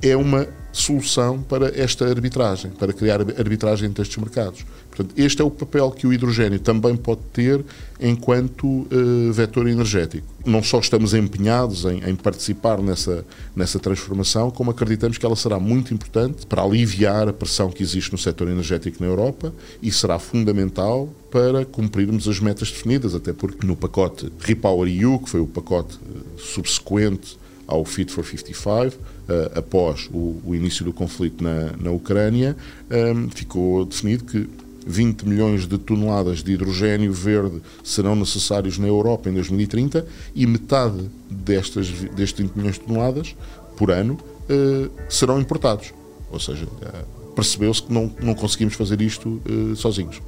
é 0.00 0.16
uma 0.16 0.46
solução 0.72 1.42
para 1.42 1.68
esta 1.78 2.06
arbitragem, 2.06 2.70
para 2.72 2.92
criar 2.92 3.20
arbitragem 3.20 3.88
entre 3.88 4.02
estes 4.02 4.16
mercados. 4.16 4.64
Portanto, 4.94 5.14
este 5.16 5.40
é 5.40 5.44
o 5.44 5.50
papel 5.50 5.90
que 5.90 6.06
o 6.06 6.12
hidrogênio 6.12 6.60
também 6.60 6.94
pode 6.94 7.22
ter 7.32 7.64
enquanto 7.98 8.66
uh, 8.66 9.32
vetor 9.32 9.66
energético. 9.66 10.26
Não 10.44 10.62
só 10.62 10.80
estamos 10.80 11.14
empenhados 11.14 11.86
em, 11.86 12.02
em, 12.06 12.14
participar 12.14 12.78
nessa, 12.82 13.24
nessa 13.56 13.78
transformação, 13.78 14.50
como 14.50 14.70
acreditamos 14.70 15.16
que 15.16 15.24
ela 15.24 15.34
será 15.34 15.58
muito 15.58 15.94
importante 15.94 16.46
para 16.46 16.62
aliviar 16.62 17.26
a 17.26 17.32
pressão 17.32 17.70
que 17.70 17.82
existe 17.82 18.12
no 18.12 18.18
setor 18.18 18.48
energético 18.48 19.02
na 19.02 19.08
Europa 19.08 19.54
e 19.80 19.90
será 19.90 20.18
fundamental 20.18 21.08
para 21.30 21.64
cumprirmos 21.64 22.28
as 22.28 22.38
metas 22.38 22.70
definidas, 22.70 23.14
até 23.14 23.32
porque 23.32 23.66
no 23.66 23.74
pacote 23.74 24.30
Repower 24.40 24.90
EU, 24.90 25.18
que 25.20 25.30
foi 25.30 25.40
o 25.40 25.46
pacote 25.46 25.96
uh, 25.96 26.38
subsequente 26.38 27.40
ao 27.66 27.82
Fit 27.86 28.12
for 28.12 28.26
55, 28.26 28.68
uh, 28.68 28.92
eh, 29.28 29.52
após 29.54 30.08
o, 30.12 30.42
o, 30.44 30.54
início 30.54 30.84
do 30.84 30.92
conflito 30.92 31.42
na, 31.42 31.72
na 31.80 31.90
Ucrânia, 31.90 32.54
um, 32.90 33.30
ficou 33.30 33.86
definido 33.86 34.24
que 34.24 34.48
20 34.86 35.22
milhões 35.22 35.66
de 35.66 35.78
toneladas 35.78 36.42
de 36.42 36.52
hidrogênio 36.52 37.12
verde 37.12 37.62
serão 37.82 38.16
necessários 38.16 38.78
na 38.78 38.86
Europa 38.86 39.28
em 39.28 39.34
2030 39.34 40.06
e 40.34 40.46
metade 40.46 41.10
destas, 41.30 41.88
destes 41.88 42.40
20 42.40 42.56
milhões 42.56 42.74
de 42.74 42.80
toneladas 42.80 43.34
por 43.76 43.90
ano 43.90 44.14
uh, 44.14 44.90
serão 45.08 45.40
importados. 45.40 45.92
Ou 46.30 46.40
seja, 46.40 46.66
uh, 46.66 47.32
percebeu-se 47.34 47.82
que 47.82 47.92
não, 47.92 48.12
não 48.22 48.34
conseguimos 48.34 48.74
fazer 48.74 49.00
isto 49.00 49.40
uh, 49.48 49.76
sozinhos. 49.76 50.20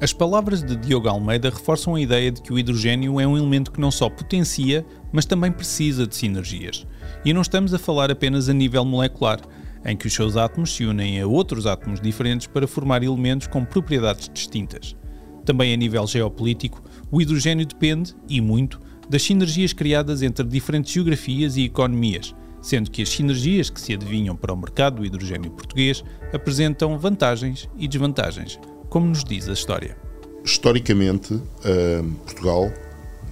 As 0.00 0.12
palavras 0.12 0.62
de 0.62 0.76
Diogo 0.76 1.08
Almeida 1.08 1.48
reforçam 1.48 1.94
a 1.94 2.00
ideia 2.00 2.30
de 2.30 2.42
que 2.42 2.52
o 2.52 2.58
hidrogênio 2.58 3.18
é 3.18 3.26
um 3.26 3.36
elemento 3.36 3.72
que 3.72 3.80
não 3.80 3.90
só 3.90 4.10
potencia, 4.10 4.84
mas 5.10 5.24
também 5.24 5.50
precisa 5.50 6.06
de 6.06 6.14
sinergias. 6.14 6.86
E 7.24 7.32
não 7.32 7.40
estamos 7.40 7.72
a 7.72 7.78
falar 7.78 8.10
apenas 8.10 8.48
a 8.50 8.52
nível 8.52 8.84
molecular, 8.84 9.40
em 9.86 9.96
que 9.96 10.06
os 10.06 10.12
seus 10.12 10.36
átomos 10.36 10.74
se 10.74 10.84
unem 10.84 11.20
a 11.20 11.26
outros 11.26 11.66
átomos 11.66 12.00
diferentes 12.00 12.46
para 12.46 12.66
formar 12.66 13.02
elementos 13.02 13.46
com 13.46 13.64
propriedades 13.64 14.28
distintas. 14.28 14.96
Também 15.44 15.72
a 15.72 15.76
nível 15.76 16.06
geopolítico, 16.06 16.82
o 17.10 17.22
hidrogênio 17.22 17.64
depende, 17.64 18.14
e 18.28 18.40
muito, 18.40 18.80
das 19.08 19.22
sinergias 19.22 19.72
criadas 19.72 20.22
entre 20.22 20.44
diferentes 20.44 20.92
geografias 20.92 21.56
e 21.56 21.64
economias, 21.64 22.34
sendo 22.60 22.90
que 22.90 23.00
as 23.00 23.08
sinergias 23.08 23.70
que 23.70 23.80
se 23.80 23.94
adivinham 23.94 24.34
para 24.34 24.52
o 24.52 24.56
mercado 24.56 24.96
do 24.96 25.06
hidrogênio 25.06 25.52
português 25.52 26.02
apresentam 26.32 26.98
vantagens 26.98 27.68
e 27.78 27.86
desvantagens 27.86 28.58
como 28.88 29.06
nos 29.06 29.24
diz 29.24 29.48
a 29.48 29.52
história. 29.52 29.96
Historicamente, 30.44 31.34
uh, 31.34 32.12
Portugal, 32.24 32.72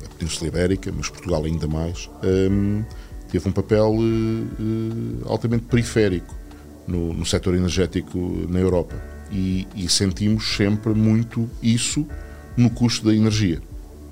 a 0.04 0.18
Península 0.18 0.48
Ibérica, 0.48 0.92
mas 0.94 1.08
Portugal 1.08 1.44
ainda 1.44 1.66
mais, 1.66 2.06
uh, 2.06 2.84
teve 3.30 3.48
um 3.48 3.52
papel 3.52 3.94
uh, 3.94 5.28
altamente 5.28 5.64
periférico 5.64 6.33
no, 6.86 7.12
no 7.12 7.24
setor 7.26 7.54
energético 7.54 8.18
na 8.48 8.58
Europa. 8.58 8.94
E, 9.30 9.66
e 9.74 9.88
sentimos 9.88 10.56
sempre 10.56 10.94
muito 10.94 11.48
isso 11.62 12.06
no 12.56 12.70
custo 12.70 13.06
da 13.06 13.14
energia. 13.14 13.60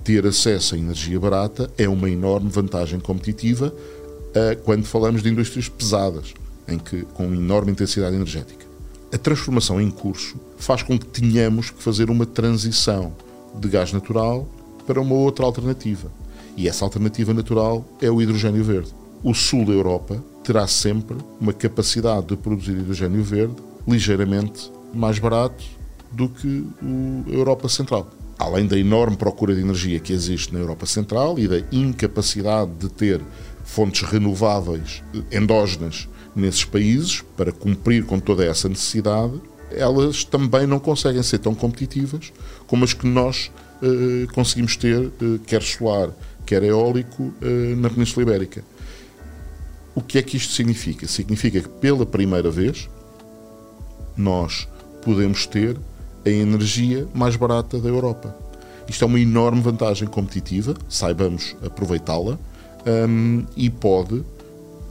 Ter 0.02 0.26
acesso 0.26 0.75
à 0.75 0.79
energia 0.79 1.19
barata 1.21 1.71
é 1.79 1.88
uma 1.88 2.11
enorme 2.11 2.49
vantagem 2.49 2.99
competitiva 2.99 3.73
uh, 3.73 4.62
quando 4.64 4.85
falamos 4.85 5.23
de 5.23 5.29
indústrias 5.29 5.69
pesadas, 5.69 6.35
em 6.67 6.79
que, 6.79 7.02
com 7.02 7.33
enorme 7.33 7.71
intensidade 7.71 8.17
energética 8.17 8.73
a 9.12 9.19
transformação 9.19 9.79
em 9.79 9.91
curso 9.91 10.41
faz 10.57 10.83
com 10.83 10.99
que 10.99 11.05
tenhamos 11.05 11.71
que 11.71 11.83
fazer 11.83 12.09
uma 12.09 12.25
transição 12.25 13.14
de 13.55 13.69
gás 13.69 13.93
natural 13.93 14.49
para 14.87 15.00
uma 15.00 15.14
outra 15.14 15.45
alternativa. 15.45 16.11
E 16.57 16.67
essa 16.67 16.85
alternativa 16.85 17.35
natural 17.35 17.85
é 18.00 18.11
o 18.11 18.23
hidrogênio 18.23 18.64
verde. 18.64 18.91
O 19.23 19.35
sul 19.35 19.67
da 19.67 19.73
Europa 19.73 20.25
terá 20.42 20.66
sempre 20.66 21.16
uma 21.40 21.52
capacidade 21.52 22.26
de 22.26 22.37
produzir 22.37 22.72
hidrogênio 22.72 23.22
verde 23.22 23.56
ligeiramente 23.87 24.70
mais 24.92 25.18
barato 25.18 25.64
do 26.11 26.28
que 26.28 26.66
a 27.28 27.30
Europa 27.32 27.68
Central. 27.68 28.11
Além 28.38 28.66
da 28.66 28.78
enorme 28.78 29.16
procura 29.16 29.54
de 29.54 29.61
energia 29.61 30.00
que 30.00 30.12
existe 30.12 30.52
na 30.52 30.61
Europa 30.61 30.87
Central 30.87 31.38
e 31.38 31.46
da 31.46 31.62
incapacidade 31.70 32.70
de 32.78 32.88
ter 32.88 33.20
fontes 33.64 34.02
renováveis 34.02 35.02
endógenas 35.30 36.08
nesses 36.34 36.64
países 36.64 37.22
para 37.37 37.52
cumprir 37.52 38.04
com 38.04 38.18
toda 38.18 38.44
essa 38.44 38.68
necessidade, 38.68 39.40
elas 39.70 40.25
também 40.25 40.66
não 40.66 40.78
conseguem 40.78 41.22
ser 41.22 41.38
tão 41.38 41.54
competitivas 41.54 42.32
como 42.66 42.84
as 42.84 42.92
que 42.92 43.06
nós 43.06 43.50
eh, 43.82 44.26
conseguimos 44.32 44.76
ter, 44.76 45.06
eh, 45.06 45.38
quer 45.46 45.62
solar, 45.62 46.11
quer 46.46 46.62
eólico, 46.62 47.32
eh, 47.40 47.75
na 47.76 47.90
Península 47.90 48.22
Ibérica. 48.22 48.64
O 49.94 50.00
que 50.00 50.18
é 50.18 50.22
que 50.22 50.37
isto 50.37 50.52
significa? 50.52 51.06
Significa 51.06 51.61
que 51.61 51.68
pela 51.68 52.06
primeira 52.06 52.50
vez 52.50 52.88
nós 54.16 54.68
podemos 55.04 55.46
ter 55.46 55.76
a 56.25 56.30
energia 56.30 57.06
mais 57.14 57.37
barata 57.37 57.78
da 57.78 57.88
Europa. 57.88 58.34
Isto 58.88 59.04
é 59.04 59.06
uma 59.06 59.20
enorme 59.20 59.61
vantagem 59.61 60.08
competitiva, 60.08 60.75
saibamos 60.88 61.56
aproveitá-la 61.64 62.38
um, 62.87 63.44
e 63.56 63.70
pode 63.70 64.25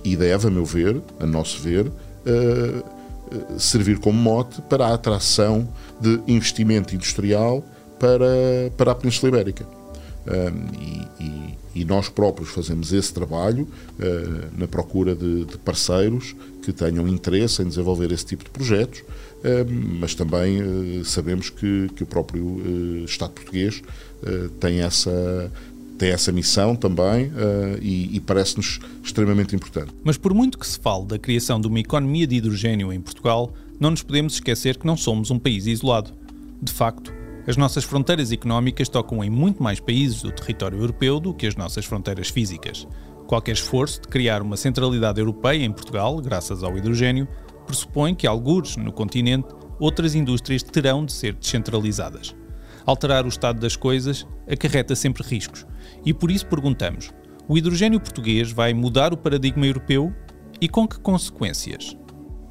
e 0.03 0.15
deve, 0.15 0.48
a 0.48 0.51
meu 0.51 0.65
ver, 0.65 1.01
a 1.20 1.25
nosso 1.25 1.62
ver, 1.62 1.88
uh, 1.88 3.60
servir 3.60 4.00
como 4.00 4.20
mote 4.20 4.62
para 4.63 4.88
a 4.88 4.93
atração 4.93 5.67
de 6.00 6.22
investimento 6.27 6.96
industrial 6.96 7.63
para, 8.00 8.72
para 8.75 8.91
a 8.91 8.96
Península 8.96 9.29
Ibérica. 9.29 9.81
E, 11.20 11.58
e, 11.74 11.86
nós 11.86 12.10
próprios 12.10 12.50
fazemos 12.50 12.94
esse 12.94 13.12
trabalho 13.12 13.63
uh, 13.63 14.60
na 14.60 14.68
procura 14.68 15.16
de, 15.16 15.46
de, 15.46 15.58
parceiros 15.58 16.36
que 16.62 16.72
tenham 16.72 17.08
interesse 17.08 17.63
em 17.63 17.68
desenvolver 17.68 18.12
esse 18.12 18.25
tipo 18.25 18.44
de 18.44 18.51
projetos, 18.51 19.04
mas 20.00 20.13
também 20.13 20.62
uh, 20.62 21.04
sabemos 21.06 21.50
que, 21.50 21.90
que, 21.96 22.04
o 22.04 22.06
próprio 22.06 23.04
Estado 23.04 23.32
português 23.32 23.82
tem 24.60 24.82
essa 24.82 25.51
tem 25.98 26.10
essa 26.10 26.32
missão 26.32 26.75
também 26.75 27.28
uh, 27.28 27.78
e, 27.80 28.16
e 28.16 28.20
parece-nos 28.20 28.80
extremamente 29.04 29.56
importante. 29.56 29.94
Mas 30.04 30.18
por 30.18 30.34
muito 30.34 30.58
que 30.58 30.66
se 30.66 30.80
fale 30.80 31.06
da 31.06 31.20
criação 31.20 31.62
de 31.62 31.68
uma 31.68 31.80
economia 31.80 32.25
de 32.25 32.38
hidrogênio 32.38 32.92
em 32.92 33.00
Portugal, 33.00 33.54
não 33.80 33.92
nos 33.92 34.01
podemos 34.01 34.34
esquecer 34.34 34.78
que 34.78 34.86
não 34.86 34.98
somos 34.98 35.30
um 35.30 35.38
país 35.38 35.68
isolado. 35.68 36.10
De 36.60 36.72
facto, 36.72 37.13
as 37.48 37.58
nossas 37.58 37.84
fronteiras 37.84 38.32
económicas 38.32 38.88
tocam 38.88 39.24
em 39.24 39.30
muito 39.30 39.64
mais 39.64 39.80
países 39.80 40.22
do 40.22 40.32
território 40.32 40.78
europeu 40.78 41.20
do 41.20 41.34
que 41.34 41.48
as 41.48 41.56
nossas 41.56 41.86
fronteiras 41.86 42.30
físicas. 42.30 42.88
Qualquer 43.28 43.54
esforço 43.54 44.02
de 44.02 44.08
criar 44.08 44.42
uma 44.42 44.58
centralidade 44.58 45.20
europeia 45.20 45.64
em 45.64 45.72
Portugal, 45.72 46.20
graças 46.22 46.64
ao 46.64 46.78
hidrogênio, 46.78 47.28
pressupõe 47.66 48.14
que, 48.14 48.28
algures 48.28 48.76
no 48.78 48.92
continente, 48.92 49.48
outras 49.80 50.14
indústrias 50.14 50.62
terão 50.62 51.06
de 51.06 51.14
ser 51.14 51.34
descentralizadas. 51.34 52.36
Alterar 52.86 53.26
o 53.26 53.30
estado 53.30 53.60
das 53.60 53.76
coisas 53.76 54.28
acarreta 54.50 54.96
sempre 54.96 55.24
riscos, 55.24 55.66
e 56.06 56.14
por 56.14 56.30
isso 56.30 56.46
perguntamos: 56.46 57.12
o 57.48 57.58
hidrogênio 57.58 58.00
português 58.00 58.52
vai 58.52 58.74
mudar 58.74 59.14
o 59.14 59.18
paradigma 59.18 59.66
europeu 59.66 60.14
e 60.60 60.68
com 60.68 60.88
que 60.88 61.00
consequências? 61.00 61.98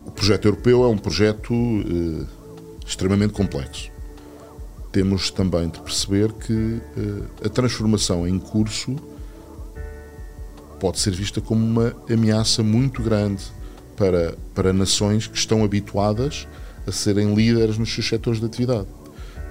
O 0.04 0.10
projeto 0.10 0.46
europeu 0.46 0.82
é 0.84 0.88
um 0.88 0.98
projeto 0.98 1.54
eh, 1.54 2.26
extremamente 2.86 3.32
complexo. 3.32 3.90
Temos 4.92 5.30
também 5.30 5.68
de 5.68 5.80
perceber 5.80 6.32
que 6.32 6.80
eh, 6.96 7.46
a 7.46 7.48
transformação 7.48 8.26
em 8.26 8.38
curso 8.38 8.96
pode 10.80 10.98
ser 10.98 11.12
vista 11.12 11.40
como 11.40 11.64
uma 11.64 11.94
ameaça 12.10 12.62
muito 12.62 13.02
grande 13.02 13.42
para, 13.96 14.34
para 14.54 14.72
nações 14.72 15.26
que 15.26 15.36
estão 15.36 15.62
habituadas 15.62 16.48
a 16.86 16.92
serem 16.92 17.34
líderes 17.34 17.78
nos 17.78 17.92
seus 17.92 18.08
setores 18.08 18.40
de 18.40 18.46
atividade. 18.46 18.88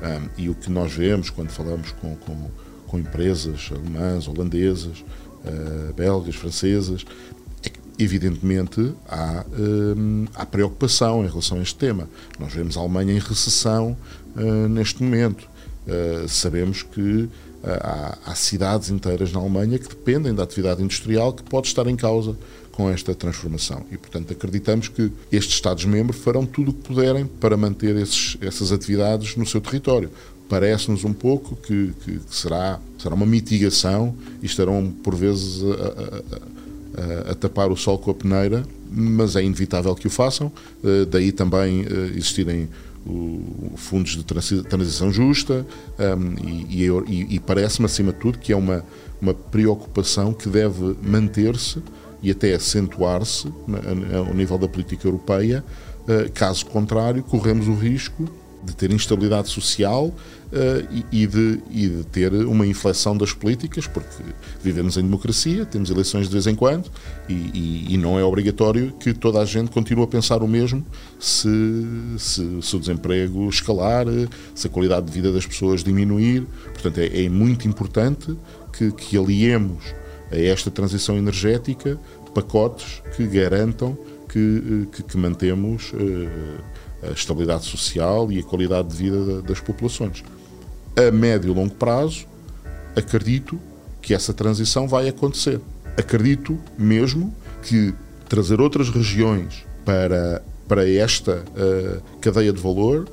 Um, 0.02 0.30
e 0.38 0.50
o 0.50 0.56
que 0.56 0.72
nós 0.72 0.92
vemos 0.94 1.30
quando 1.30 1.50
falamos 1.50 1.92
com, 1.92 2.16
com 2.16 2.50
com 2.90 2.98
empresas 2.98 3.70
alemãs, 3.72 4.28
holandesas, 4.28 5.06
uh, 5.46 5.94
belgas, 5.94 6.36
francesas. 6.36 7.06
É 7.64 7.72
evidentemente, 8.00 8.94
há, 9.08 9.46
um, 9.58 10.26
há 10.34 10.46
preocupação 10.46 11.24
em 11.24 11.28
relação 11.28 11.60
a 11.60 11.62
este 11.62 11.76
tema. 11.76 12.10
Nós 12.40 12.52
vemos 12.52 12.76
a 12.76 12.80
Alemanha 12.82 13.14
em 13.14 13.20
recessão 13.20 13.96
neste 14.70 15.04
momento. 15.04 15.48
Uh, 15.88 16.28
sabemos 16.28 16.84
que 16.84 17.28
há, 17.64 18.18
há, 18.26 18.36
cidades 18.36 18.90
inteiras 18.90 19.32
na 19.32 19.40
Alemanha 19.40 19.80
que 19.80 19.88
dependem 19.88 20.36
da 20.36 20.44
atividade 20.44 20.84
industrial 20.84 21.34
que 21.34 21.44
pode 21.44 21.68
estar 21.68 21.88
em 21.88 21.96
causa 21.96 22.38
com 22.72 22.90
esta 22.90 23.16
transformação. 23.16 23.86
E, 23.92 23.98
portanto, 23.98 24.32
acreditamos 24.32 24.88
que 24.88 25.12
estes 25.32 25.56
Estados-membros 25.56 26.22
farão 26.22 26.46
tudo 26.46 26.72
o 26.72 26.74
que 26.74 26.82
puderem 26.84 27.26
para 27.26 27.58
manter 27.58 27.96
esses, 27.96 28.38
essas 28.40 28.72
atividades 28.72 29.36
no 29.36 29.46
seu 29.46 29.60
território 29.60 30.10
parece-nos 30.50 31.06
um 31.06 31.14
pouco 31.14 31.56
que, 31.56 31.94
que, 32.04 32.20
será, 32.30 32.80
será 32.98 33.14
uma 33.14 33.26
mitigação 33.26 34.16
e 34.42 34.48
estarão, 34.48 34.92
por 35.04 35.16
vezes, 35.16 35.64
a, 35.64 37.30
a, 37.30 37.32
a, 37.32 37.36
tapar 37.36 37.72
o 37.72 37.78
sol 37.78 38.00
com 38.00 38.10
a 38.10 38.14
peneira, 38.16 38.66
mas 38.92 39.36
é 39.36 39.44
inevitável 39.44 39.94
que 39.94 40.08
o 40.08 40.10
façam. 40.10 40.52
Eh, 40.84 41.06
daí 41.06 41.32
também 41.32 41.86
eh, 41.86 42.18
existirem 43.06 43.72
fundos 43.76 44.16
de 44.16 44.24
transição 44.24 45.12
justa 45.12 45.66
ehm, 45.98 46.36
e, 46.44 46.86
e, 46.86 47.36
e 47.36 47.40
parece-me, 47.40 47.86
acima 47.86 48.12
de 48.12 48.20
tudo, 48.20 48.38
que 48.38 48.52
é 48.52 48.56
uma, 48.56 48.84
uma 49.22 49.34
preocupação 49.34 50.34
que 50.34 50.50
deve 50.50 50.96
manter-se 51.02 51.82
e 52.22 52.32
até 52.32 52.54
acentuar-se 52.54 53.52
ao 54.28 54.34
nível 54.34 54.58
da 54.58 54.68
política 54.68 55.08
europeia. 55.08 55.64
Eh, 56.08 56.30
caso 56.34 56.66
contrário, 56.66 57.24
corremos 57.24 57.68
o 57.68 57.74
risco 57.74 58.28
de 58.64 58.76
ter 58.76 58.92
instabilidade 58.92 59.50
social 59.50 60.08
uh, 60.08 61.06
e, 61.12 61.26
de, 61.26 61.60
e, 61.70 61.88
de, 61.88 62.04
ter 62.06 62.34
uma 62.34 62.66
inflexão 62.66 63.16
das 63.16 63.32
políticas, 63.32 63.88
porque 63.88 64.24
vivemos 64.62 64.98
em 64.98 65.02
democracia, 65.02 65.66
temos 65.66 65.90
eleições 65.90 66.28
de 66.28 66.34
vez 66.34 66.48
em 66.48 66.56
quando 66.56 66.90
e, 67.28 67.34
e, 67.34 67.94
e 67.94 67.98
não 67.98 68.20
é 68.20 68.24
obrigatório 68.24 68.92
que 69.00 69.14
toda 69.14 69.40
a 69.40 69.46
gente 69.46 69.72
continue 69.72 70.04
a 70.04 70.08
pensar 70.08 70.44
o 70.44 70.48
mesmo 70.48 70.86
se, 71.20 71.48
se, 72.18 72.62
se, 72.62 72.76
o 72.76 72.80
desemprego 72.80 73.48
escalar, 73.50 74.06
se 74.54 74.68
a 74.68 74.70
qualidade 74.70 75.06
de 75.06 75.12
vida 75.12 75.32
das 75.32 75.46
pessoas 75.46 75.84
diminuir. 75.84 76.46
Portanto, 76.74 77.00
é, 77.00 77.26
é 77.26 77.30
muito 77.30 77.68
importante 77.68 78.36
que, 78.74 78.92
que 78.92 79.18
aliemos 79.18 79.84
a 80.32 80.38
esta 80.38 80.70
transição 80.70 81.18
energética 81.18 82.00
pacotes 82.30 83.02
que 83.16 83.26
garantam 83.28 83.98
que, 84.28 84.88
que, 84.92 85.04
que 85.04 85.18
mantemos 85.18 85.92
uh, 85.94 86.64
a 87.04 87.12
estabilidade 87.12 87.66
social 87.66 88.32
e 88.32 88.40
a 88.40 88.44
qualidade 88.44 88.90
de 88.90 88.96
vida 88.96 89.42
das 89.42 89.60
populações 89.60 90.24
a 90.96 91.12
médio 91.12 91.52
e 91.52 91.56
longo 91.56 91.74
prazo, 91.74 92.26
acredito 92.96 93.60
que 94.02 94.14
essa 94.14 94.34
transição 94.34 94.88
vai 94.88 95.08
acontecer. 95.08 95.60
Acredito 95.98 96.58
mesmo 96.78 97.34
que 97.62 97.94
trazer 98.28 98.60
outras 98.62 98.90
regiões 98.90 99.66
para, 99.86 100.44
para 100.68 100.90
esta 100.90 101.44
uh, 101.44 102.20
cadeia 102.20 102.52
de 102.52 102.62
valor 102.62 103.08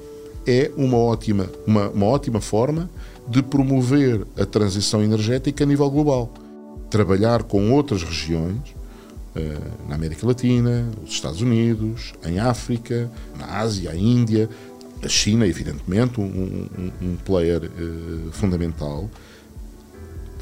é 0.47 0.71
uma 0.77 0.97
ótima, 0.97 1.49
uma, 1.67 1.89
uma 1.89 2.07
ótima 2.07 2.41
forma 2.41 2.89
de 3.29 3.43
promover 3.43 4.25
a 4.39 4.45
transição 4.45 5.03
energética 5.03 5.65
a 5.65 5.67
nível 5.67 5.91
global. 5.91 6.33
Trabalhar 6.89 7.43
com 7.43 7.73
outras 7.73 8.03
regiões, 8.03 8.61
na 9.89 9.95
América 9.95 10.27
Latina, 10.27 10.89
nos 11.01 11.11
Estados 11.11 11.41
Unidos, 11.41 12.15
em 12.25 12.39
África, 12.39 13.11
na 13.39 13.59
Ásia, 13.59 13.91
a 13.91 13.97
Índia, 13.97 14.49
a 15.03 15.09
China, 15.09 15.47
evidentemente, 15.47 16.21
um, 16.21 16.25
um, 16.25 16.91
um 17.03 17.17
player 17.17 17.65
uh, 17.65 18.33
fundamental, 18.33 19.11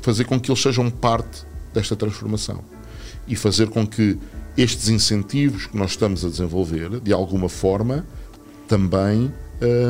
fazer 0.00 0.24
com 0.24 0.38
que 0.38 0.50
eles 0.50 0.60
sejam 0.60 0.90
parte 0.90 1.44
desta 1.72 1.96
transformação 1.96 2.62
e 3.26 3.34
fazer 3.34 3.68
com 3.68 3.86
que 3.86 4.18
estes 4.56 4.88
incentivos 4.88 5.66
que 5.66 5.76
nós 5.76 5.90
estamos 5.90 6.24
a 6.24 6.28
desenvolver, 6.28 7.00
de 7.00 7.12
alguma 7.12 7.48
forma, 7.48 8.06
também 8.68 9.32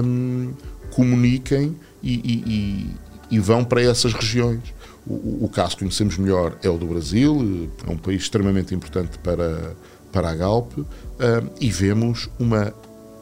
um, 0.02 0.52
comuniquem 0.92 1.76
e, 2.02 2.14
e, 2.14 2.90
e, 3.30 3.38
vão 3.38 3.64
para 3.64 3.82
essas 3.82 4.12
regiões. 4.12 4.60
O, 5.06 5.44
o, 5.44 5.48
caso 5.48 5.76
que 5.76 5.84
conhecemos 5.84 6.16
melhor 6.16 6.56
é 6.62 6.68
o 6.68 6.78
do 6.78 6.86
Brasil, 6.86 7.70
é 7.86 7.90
um 7.90 7.96
país 7.96 8.22
extremamente 8.22 8.74
importante 8.74 9.18
para, 9.18 9.76
para 10.10 10.30
a 10.30 10.34
Galp, 10.34 10.72
um, 10.78 10.84
e 11.60 11.70
vemos 11.70 12.30
uma 12.38 12.72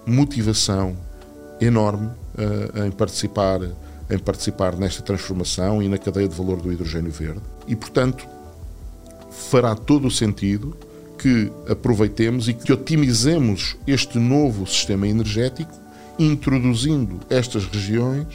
motivação 0.06 0.96
enorme 1.60 2.06
uh, 2.06 2.84
em 2.84 2.90
participar 2.90 3.60
em 4.10 4.18
participar 4.18 4.76
nesta 4.76 5.02
transformação 5.02 5.82
e 5.82 5.88
na 5.88 5.96
cadeia 5.96 6.28
de 6.28 6.34
valor 6.34 6.60
do 6.60 6.70
hidrogênio 6.70 7.10
verde. 7.10 7.40
E, 7.66 7.74
portanto, 7.74 8.26
fará 9.30 9.74
todo 9.74 10.06
o 10.06 10.10
sentido 10.10 10.76
que 11.18 11.50
aproveitemos 11.68 12.46
e 12.48 12.52
que 12.52 12.72
otimizemos 12.72 13.76
este 13.86 14.18
novo 14.18 14.66
sistema 14.66 15.08
energético, 15.08 15.72
introduzindo 16.18 17.20
estas 17.30 17.64
regiões 17.64 18.26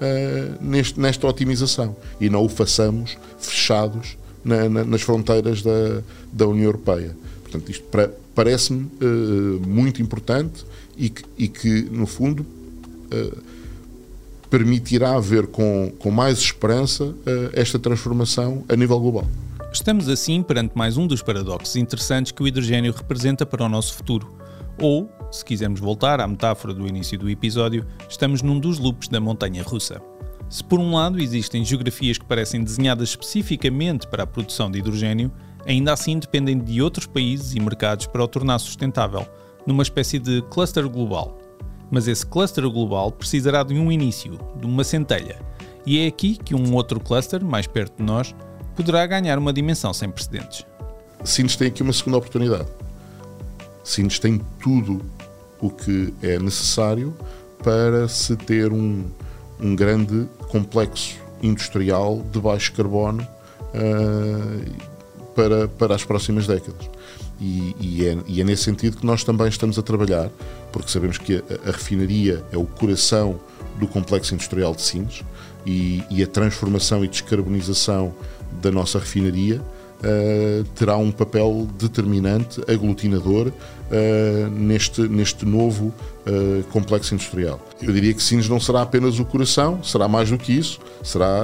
uh, 0.00 0.64
neste, 0.64 0.98
nesta 0.98 1.26
otimização 1.26 1.96
e 2.20 2.28
não 2.28 2.44
o 2.44 2.48
façamos 2.48 3.16
fechados 3.38 4.16
na, 4.44 4.68
na, 4.68 4.84
nas 4.84 5.02
fronteiras 5.02 5.62
da, 5.62 6.02
da 6.32 6.46
União 6.46 6.64
Europeia. 6.64 7.16
Portanto, 7.42 7.70
isto 7.70 7.84
parece-me 8.34 8.90
uh, 9.00 9.66
muito 9.66 10.02
importante 10.02 10.64
e 10.96 11.08
que, 11.08 11.22
e 11.38 11.48
que 11.48 11.82
no 11.90 12.06
fundo, 12.06 12.44
uh, 12.44 13.54
permitirá 14.50 15.18
ver 15.18 15.48
com, 15.48 15.92
com 15.98 16.10
mais 16.12 16.38
esperança 16.38 17.04
uh, 17.04 17.16
esta 17.52 17.76
transformação 17.76 18.64
a 18.68 18.76
nível 18.76 19.00
global. 19.00 19.26
Estamos 19.72 20.08
assim 20.08 20.42
perante 20.44 20.78
mais 20.78 20.96
um 20.96 21.08
dos 21.08 21.22
paradoxos 21.22 21.74
interessantes 21.74 22.30
que 22.30 22.40
o 22.40 22.46
hidrogênio 22.46 22.92
representa 22.92 23.44
para 23.44 23.64
o 23.64 23.68
nosso 23.68 23.94
futuro. 23.94 24.32
Ou, 24.80 25.10
se 25.30 25.44
quisermos 25.44 25.80
voltar 25.80 26.20
à 26.20 26.26
metáfora 26.26 26.74
do 26.74 26.86
início 26.86 27.18
do 27.18 27.30
episódio, 27.30 27.86
estamos 28.08 28.42
num 28.42 28.58
dos 28.58 28.78
loops 28.78 29.08
da 29.08 29.20
montanha 29.20 29.62
russa. 29.62 30.00
Se 30.48 30.62
por 30.62 30.78
um 30.78 30.94
lado 30.94 31.20
existem 31.20 31.64
geografias 31.64 32.18
que 32.18 32.24
parecem 32.24 32.62
desenhadas 32.62 33.10
especificamente 33.10 34.06
para 34.06 34.24
a 34.24 34.26
produção 34.26 34.70
de 34.70 34.78
hidrogênio, 34.78 35.32
ainda 35.66 35.92
assim 35.92 36.18
dependem 36.18 36.58
de 36.58 36.82
outros 36.82 37.06
países 37.06 37.54
e 37.54 37.60
mercados 37.60 38.06
para 38.06 38.22
o 38.22 38.28
tornar 38.28 38.58
sustentável, 38.58 39.26
numa 39.66 39.82
espécie 39.82 40.18
de 40.18 40.42
cluster 40.50 40.88
global. 40.88 41.38
Mas 41.90 42.08
esse 42.08 42.26
cluster 42.26 42.68
global 42.68 43.10
precisará 43.10 43.62
de 43.62 43.74
um 43.74 43.90
início, 43.90 44.38
de 44.56 44.66
uma 44.66 44.84
centelha, 44.84 45.40
e 45.86 45.98
é 45.98 46.06
aqui 46.06 46.36
que 46.36 46.54
um 46.54 46.74
outro 46.74 47.00
cluster, 47.00 47.44
mais 47.44 47.66
perto 47.66 47.98
de 47.98 48.04
nós, 48.04 48.34
poderá 48.74 49.06
ganhar 49.06 49.38
uma 49.38 49.52
dimensão 49.52 49.92
sem 49.92 50.10
precedentes. 50.10 50.66
Sines 51.22 51.56
tem 51.56 51.68
aqui 51.68 51.82
uma 51.82 51.92
segunda 51.92 52.18
oportunidade. 52.18 52.66
Sines 53.84 54.18
tem 54.18 54.40
tudo 54.62 55.02
o 55.60 55.70
que 55.70 56.12
é 56.22 56.38
necessário 56.38 57.14
para 57.62 58.08
se 58.08 58.34
ter 58.36 58.72
um, 58.72 59.04
um 59.60 59.76
grande 59.76 60.26
complexo 60.48 61.16
industrial 61.42 62.24
de 62.32 62.40
baixo 62.40 62.72
carbono 62.72 63.22
uh, 63.74 64.70
para, 65.34 65.68
para 65.68 65.94
as 65.94 66.04
próximas 66.04 66.46
décadas. 66.46 66.88
E, 67.40 67.76
e, 67.78 68.06
é, 68.06 68.18
e, 68.26 68.40
é, 68.40 68.44
nesse 68.44 68.64
sentido 68.64 68.96
que 68.96 69.06
nós 69.06 69.24
também 69.24 69.48
estamos 69.48 69.78
a 69.78 69.82
trabalhar, 69.82 70.30
porque 70.72 70.90
sabemos 70.90 71.18
que 71.18 71.36
a, 71.36 71.68
a 71.68 71.72
refinaria 71.72 72.42
é 72.52 72.56
o 72.56 72.64
coração 72.64 73.38
do 73.78 73.86
complexo 73.86 74.34
industrial 74.34 74.74
de 74.74 74.82
Sines 74.82 75.22
e, 75.66 76.02
e 76.10 76.22
a 76.22 76.26
transformação 76.26 77.04
e 77.04 77.08
descarbonização 77.08 78.14
da 78.62 78.70
nossa 78.70 78.98
refinaria 78.98 79.60
uh, 80.00 80.64
terá 80.74 80.96
um 80.96 81.10
papel 81.10 81.68
determinante, 81.78 82.60
aglutinador, 82.68 83.48
uh, 83.48 84.50
neste, 84.50 85.02
neste 85.02 85.44
novo 85.44 85.92
uh, 86.26 86.62
complexo 86.70 87.14
industrial. 87.14 87.60
Eu 87.80 87.92
diria 87.92 88.12
que 88.12 88.22
Sines 88.22 88.48
não 88.48 88.60
será 88.60 88.82
apenas 88.82 89.18
o 89.18 89.24
coração, 89.24 89.82
será 89.82 90.08
mais 90.08 90.30
do 90.30 90.38
que 90.38 90.52
isso, 90.52 90.80
será, 91.02 91.42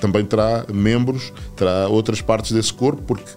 também 0.00 0.24
terá 0.24 0.64
membros, 0.72 1.32
terá 1.56 1.88
outras 1.88 2.20
partes 2.20 2.52
desse 2.52 2.72
corpo, 2.72 3.02
porque, 3.02 3.30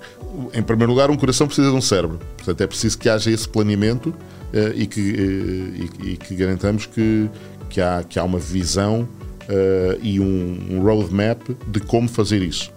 em 0.54 0.62
primeiro 0.62 0.92
lugar, 0.92 1.10
um 1.10 1.18
coração 1.18 1.48
precisa 1.48 1.70
de 1.70 1.76
um 1.76 1.82
cérebro. 1.82 2.20
Portanto, 2.38 2.62
é 2.62 2.68
preciso 2.68 2.98
que 2.98 3.10
haja 3.10 3.32
esse 3.32 3.48
planeamento 3.48 4.14
e, 4.76 4.86
que, 4.86 5.00
e, 5.02 6.10
e 6.12 6.18
que 6.18 6.36
garantamos 6.36 6.86
que, 6.86 7.30
que, 7.70 7.82
há, 7.82 8.04
que 8.04 8.20
há 8.20 8.24
uma 8.24 8.40
visão 8.40 9.08
Uh, 9.46 10.00
e 10.02 10.20
um, 10.20 10.58
um, 10.72 10.82
roadmap 10.82 11.40
de 11.68 11.80
como 11.80 12.10
fazer 12.10 12.42
isso. 12.42 12.72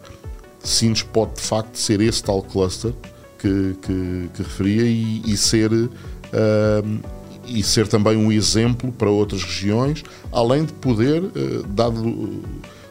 Sines 0.60 1.02
pode 1.02 1.34
de 1.34 1.42
facto 1.42 1.76
ser 1.76 2.00
esse 2.00 2.22
tal 2.22 2.42
cluster 2.42 2.92
que, 3.38 3.76
que, 3.82 4.30
que 4.34 4.42
referia 4.42 4.82
e, 4.82 5.22
e 5.24 5.36
ser 5.36 5.70
e 7.48 7.62
ser 7.62 7.88
também 7.88 8.16
um 8.16 8.30
exemplo 8.30 8.92
para 8.92 9.10
outras 9.10 9.42
regiões, 9.42 10.02
além 10.30 10.64
de 10.64 10.72
poder, 10.74 11.22
uh, 11.22 11.66
dado, 11.68 12.42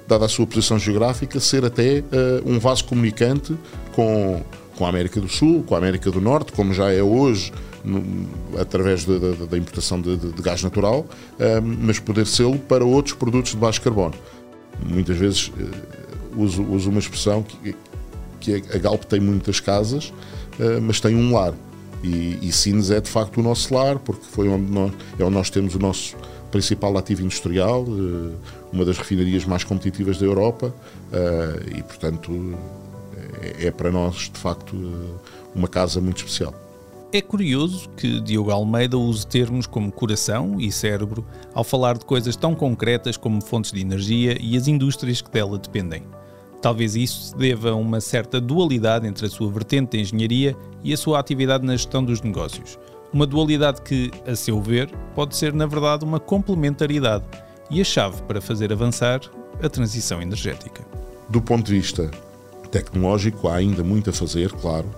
dada 0.07 0.25
a 0.25 0.29
sua 0.29 0.47
posição 0.47 0.79
geográfica, 0.79 1.39
ser 1.39 1.63
até 1.63 1.99
uh, 1.99 2.03
um 2.45 2.59
vaso 2.59 2.85
comunicante 2.85 3.55
com, 3.93 4.41
com 4.75 4.85
a 4.85 4.89
América 4.89 5.21
do 5.21 5.29
Sul, 5.29 5.63
com 5.63 5.75
a 5.75 5.77
América 5.77 6.09
do 6.09 6.19
Norte, 6.19 6.51
como 6.51 6.73
já 6.73 6.91
é 6.91 7.01
hoje 7.01 7.51
através 8.59 9.05
de, 9.05 9.17
de, 9.17 9.47
da 9.47 9.57
importação 9.57 10.01
de, 10.01 10.17
de, 10.17 10.41
gás 10.41 10.61
natural, 10.61 11.05
mas 11.63 11.97
poder 11.99 12.27
sê-lo 12.27 12.59
para 12.59 12.83
outros 12.83 13.15
produtos 13.15 13.51
de 13.51 13.57
baixo 13.57 13.81
carbono. 13.81 14.13
Muitas 14.83 15.15
vezes 15.15 15.53
uso, 16.37 16.63
uso 16.63 16.89
uma 16.89 16.99
expressão 16.99 17.43
que, 17.43 17.75
que 18.39 18.55
a 18.73 18.77
Galp 18.77 19.03
tem 19.03 19.19
muitas 19.19 19.59
casas, 19.59 20.09
uh, 20.59 20.81
mas 20.81 20.99
tem 20.99 21.15
um 21.15 21.33
lar. 21.33 21.53
E, 22.03 22.37
e 22.41 22.51
Sines 22.51 22.91
é 22.91 23.01
de 23.01 23.09
facto 23.09 23.39
o 23.39 23.43
nosso 23.43 23.73
lar, 23.73 23.97
porque 23.99 24.25
foi 24.25 24.47
onde 24.47 24.71
nós, 24.71 24.91
é 25.17 25.23
onde 25.23 25.33
nós 25.33 25.49
temos 25.49 25.75
o 25.75 25.79
nosso 25.79 26.15
principal 26.51 26.95
ativo 26.97 27.23
industrial, 27.23 27.83
uh, 27.83 28.33
uma 28.71 28.85
das 28.85 28.97
refinarias 28.97 29.45
mais 29.45 29.63
competitivas 29.63 30.17
da 30.17 30.25
Europa, 30.25 30.73
uh, 31.11 31.77
e 31.77 31.81
portanto 31.83 32.55
é, 33.41 33.67
é, 33.67 33.71
para 33.71 33.91
nós 33.91 34.29
de 34.33 34.39
facto 34.39 34.75
uma 35.53 35.67
casa 35.67 35.99
muito 35.99 36.17
especial. 36.17 36.53
É 37.11 37.21
curioso 37.21 37.89
que 37.95 38.19
Diogo 38.19 38.51
Almeida 38.51 38.97
use 38.97 39.25
termos 39.25 39.65
como 39.65 39.91
coração 39.91 40.59
e 40.59 40.69
cérebro 40.71 41.25
ao 41.53 41.63
falar 41.63 41.97
de 41.97 42.05
coisas 42.05 42.35
tão 42.35 42.53
concretas 42.53 43.15
como 43.15 43.41
fontes 43.41 43.71
de 43.71 43.79
energia 43.79 44.37
e 44.41 44.57
as 44.57 44.67
indústrias 44.67 45.21
que 45.21 45.31
dela 45.31 45.57
dependem. 45.57 46.03
Talvez 46.61 46.95
isso 46.95 47.21
se 47.21 47.37
deva 47.37 47.71
a 47.71 47.75
uma 47.75 48.01
certa 48.01 48.41
dualidade 48.41 49.07
entre 49.07 49.25
a 49.25 49.29
sua 49.29 49.51
vertente 49.51 49.91
de 49.91 50.01
engenharia 50.01 50.55
e 50.83 50.93
a 50.93 50.97
sua 50.97 51.19
atividade 51.19 51.65
na 51.65 51.73
gestão 51.73 52.03
dos 52.03 52.21
negócios. 52.21 52.79
Uma 53.13 53.25
dualidade 53.25 53.81
que, 53.81 54.11
a 54.25 54.35
seu 54.35 54.61
ver, 54.61 54.89
pode 55.15 55.35
ser 55.35 55.53
na 55.53 55.65
verdade 55.65 56.03
uma 56.03 56.19
complementaridade 56.19 57.25
e 57.69 57.79
a 57.79 57.83
chave 57.83 58.21
para 58.23 58.41
fazer 58.41 58.71
avançar 58.71 59.21
a 59.61 59.69
transição 59.69 60.21
energética. 60.21 60.85
Do 61.29 61.41
ponto 61.41 61.65
de 61.65 61.73
vista 61.73 62.09
tecnológico, 62.71 63.47
há 63.47 63.55
ainda 63.55 63.83
muito 63.83 64.09
a 64.09 64.13
fazer, 64.13 64.51
claro, 64.51 64.89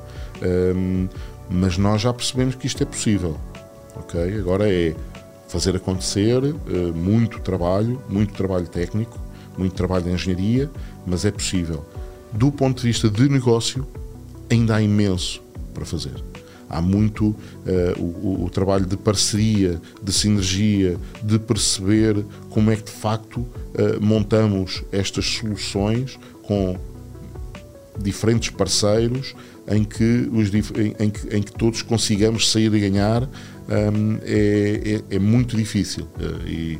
hum, 0.75 1.07
mas 1.49 1.77
nós 1.77 2.01
já 2.01 2.13
percebemos 2.13 2.55
que 2.55 2.67
isto 2.67 2.81
é 2.83 2.85
possível. 2.85 3.37
Okay? 3.95 4.39
Agora 4.39 4.71
é 4.71 4.95
fazer 5.47 5.75
acontecer 5.75 6.43
eh, 6.43 6.91
muito 6.93 7.39
trabalho, 7.39 8.01
muito 8.07 8.33
trabalho 8.33 8.67
técnico, 8.67 9.19
muito 9.59 9.75
trabalho 9.75 10.05
de 10.05 10.11
engenharia, 10.11 10.69
mas 11.05 11.25
é 11.25 11.31
possível. 11.31 11.85
Do 12.31 12.51
ponto 12.51 12.81
de 12.81 12.87
vista 12.87 13.09
de 13.09 13.27
negócio, 13.27 13.85
ainda 14.49 14.75
há 14.75 14.81
imenso 14.81 15.41
para 15.73 15.85
fazer. 15.85 16.23
Há 16.69 16.81
muito 16.81 17.29
uh, 17.29 17.35
o, 17.99 18.45
o, 18.45 18.49
trabalho 18.49 18.85
de 18.85 18.95
parceria, 18.95 19.81
de 20.01 20.13
sinergia, 20.13 20.97
de 21.23 21.39
perceber 21.39 22.23
como 22.49 22.69
é 22.69 22.75
que 22.75 22.83
de 22.83 22.91
facto 22.91 23.37
uh, 23.39 23.47
montamos 23.99 24.83
estas 24.91 25.25
soluções 25.25 26.19
com 26.43 26.77
diferentes 27.97 28.51
parceiros 28.51 29.35
em 29.67 29.83
que, 29.83 30.29
os, 30.31 30.53
em, 30.53 30.95
em, 30.99 31.09
que, 31.09 31.35
em 31.35 31.41
que 31.41 31.51
todos 31.51 31.81
consigamos 31.81 32.51
sair 32.51 32.67
a 32.67 32.77
ganhar 32.77 33.23
um, 33.23 34.19
é, 34.23 35.01
é, 35.09 35.15
é, 35.15 35.19
muito 35.19 35.57
difícil. 35.57 36.07
Uh, 36.17 36.47
e 36.47 36.79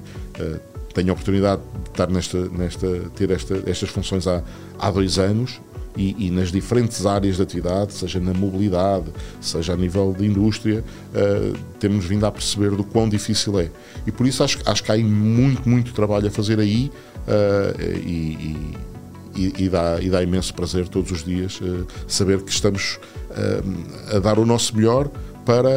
tenho 1.00 1.12
a 1.12 1.14
oportunidade 1.14 1.62
de 1.84 1.90
estar 1.90 2.10
nesta, 2.10 2.50
nesta, 2.50 2.88
ter 3.16 3.32
esta, 3.32 3.64
estas 3.66 3.90
funções 3.90 4.28
há, 4.28 4.44
há 4.78 4.92
dois 4.92 5.18
anos 5.18 5.62
e, 5.96 6.28
e, 6.28 6.30
nas 6.30 6.52
diferentes 6.52 7.06
áreas 7.06 7.38
de 7.38 7.42
atividade, 7.42 7.94
seja 7.94 8.20
na 8.20 8.34
mobilidade, 8.34 9.06
seja 9.40 9.74
a 9.74 9.78
nível 9.78 10.14
de 10.18 10.26
indústria, 10.26 10.84
uh, 10.84 11.58
temos 11.80 12.06
vindo 12.06 12.26
a 12.26 12.32
perceber 12.32 12.72
do 12.72 12.84
quão 12.84 13.08
difícil 13.08 13.60
é. 13.60 13.70
E 14.06 14.12
por 14.12 14.28
isso 14.28 14.44
acho, 14.44 14.60
acho 14.66 14.84
que 14.84 14.92
há 14.92 14.98
muito, 14.98 15.68
muito 15.68 15.94
trabalho 15.94 16.28
a 16.28 16.32
fazer 16.32 16.60
aí 16.60 16.92
uh, 17.28 17.82
e, 17.82 18.76
e, 19.36 19.54
e, 19.64 19.70
dá, 19.70 20.00
e 20.02 20.10
dá 20.10 20.22
imenso 20.22 20.54
prazer 20.54 20.88
todos 20.90 21.12
os 21.12 21.24
dias 21.24 21.60
uh, 21.62 21.88
saber 22.08 22.42
que 22.42 22.52
estamos 22.52 23.00
a 24.14 24.20
dar 24.20 24.40
o 24.40 24.46
nosso 24.46 24.76
melhor 24.76 25.08
para, 25.46 25.70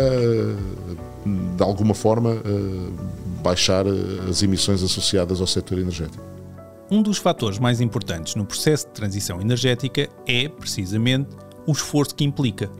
de 1.57 1.63
alguma 1.63 1.95
forma, 1.95 2.39
baixar 3.43 3.87
eh, 3.87 3.91
as 4.29 4.43
emissões 4.43 4.83
associadas 4.83 5.41
ao 5.41 5.47
setor 5.47 5.79
energético. 5.79 6.23
Um 6.91 7.03
dos 7.03 7.19
fatores 7.19 7.59
mais 7.59 7.81
importantes 7.81 8.35
no 8.35 8.45
processo 8.45 8.87
de 8.87 8.93
transição 8.93 9.41
energética 9.41 10.09
é, 10.27 10.49
precisamente, 10.49 11.31
o 11.67 11.73
esforço 11.73 12.15
que 12.15 12.25
implica. 12.25 12.71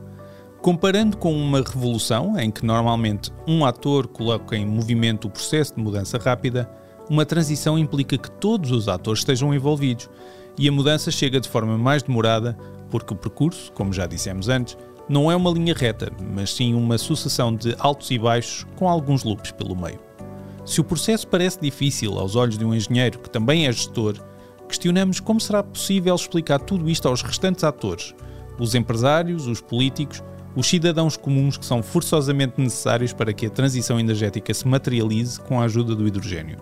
Comparando 0.61 1.17
com 1.17 1.33
uma 1.35 1.61
revolução, 1.61 2.39
em 2.39 2.49
que 2.49 2.65
normalmente 2.65 3.31
um 3.47 3.65
ator 3.65 4.07
coloca 4.07 4.55
em 4.55 4.65
movimento 4.65 5.27
o 5.27 5.29
processo 5.29 5.75
de 5.75 5.81
mudança 5.81 6.17
rápida, 6.17 6.69
uma 7.09 7.25
transição 7.25 7.77
implica 7.77 8.17
que 8.17 8.31
todos 8.31 8.71
os 8.71 8.87
atores 8.87 9.19
estejam 9.19 9.53
envolvidos 9.53 10.09
e 10.57 10.69
a 10.69 10.71
mudança 10.71 11.11
chega 11.11 11.39
de 11.39 11.49
forma 11.49 11.77
mais 11.77 12.03
demorada, 12.03 12.57
porque 12.89 13.13
o 13.13 13.17
percurso, 13.17 13.71
como 13.73 13.91
já 13.91 14.05
dissemos 14.05 14.47
antes, 14.47 14.77
não 15.09 15.29
é 15.29 15.35
uma 15.35 15.51
linha 15.51 15.73
reta, 15.73 16.11
mas 16.33 16.53
sim 16.53 16.73
uma 16.73 16.97
sucessão 16.97 17.53
de 17.53 17.75
altos 17.79 18.09
e 18.11 18.17
baixos 18.17 18.65
com 18.75 18.87
alguns 18.87 19.23
loops 19.23 19.51
pelo 19.51 19.75
meio. 19.75 19.99
Se 20.65 20.79
o 20.79 20.83
processo 20.83 21.27
parece 21.27 21.59
difícil 21.59 22.17
aos 22.17 22.35
olhos 22.35 22.57
de 22.57 22.63
um 22.63 22.73
engenheiro 22.73 23.19
que 23.19 23.29
também 23.29 23.67
é 23.67 23.71
gestor, 23.71 24.15
questionamos 24.67 25.19
como 25.19 25.39
será 25.39 25.61
possível 25.61 26.15
explicar 26.15 26.59
tudo 26.59 26.89
isto 26.89 27.07
aos 27.07 27.21
restantes 27.21 27.63
atores, 27.63 28.15
os 28.57 28.73
empresários, 28.73 29.45
os 29.45 29.59
políticos, 29.59 30.23
os 30.55 30.67
cidadãos 30.67 31.17
comuns 31.17 31.57
que 31.57 31.65
são 31.65 31.83
forçosamente 31.83 32.61
necessários 32.61 33.11
para 33.11 33.33
que 33.33 33.47
a 33.47 33.49
transição 33.49 33.99
energética 33.99 34.53
se 34.53 34.67
materialize 34.67 35.39
com 35.39 35.59
a 35.59 35.65
ajuda 35.65 35.95
do 35.95 36.07
hidrogênio. 36.07 36.57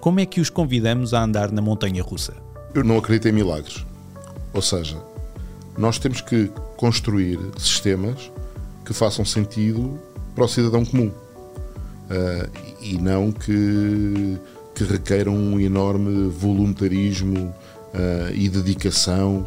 como 0.00 0.20
é 0.20 0.26
que 0.26 0.40
os 0.40 0.50
convidamos 0.50 1.14
a 1.14 1.22
andar 1.22 1.50
na 1.50 1.62
montanha 1.62 2.02
russa? 2.02 2.34
Eu 2.74 2.84
não 2.84 2.98
acredito 2.98 3.26
em 3.28 3.32
milagres. 3.32 3.84
Ou 4.52 4.60
seja, 4.60 5.02
nós 5.78 5.98
temos 5.98 6.20
que 6.20 6.50
construir 6.76 7.38
sistemas 7.56 8.30
que 8.84 8.92
façam 8.92 9.24
sentido 9.24 9.98
para 10.34 10.44
o 10.44 10.48
cidadão 10.48 10.84
comum 10.84 11.10
uh, 12.10 12.50
e 12.80 12.98
não 12.98 13.32
que, 13.32 14.38
que 14.74 14.84
requeiram 14.84 15.34
um 15.34 15.58
enorme 15.58 16.28
voluntarismo 16.28 17.54
uh, 17.94 18.34
e 18.34 18.48
dedicação 18.48 19.46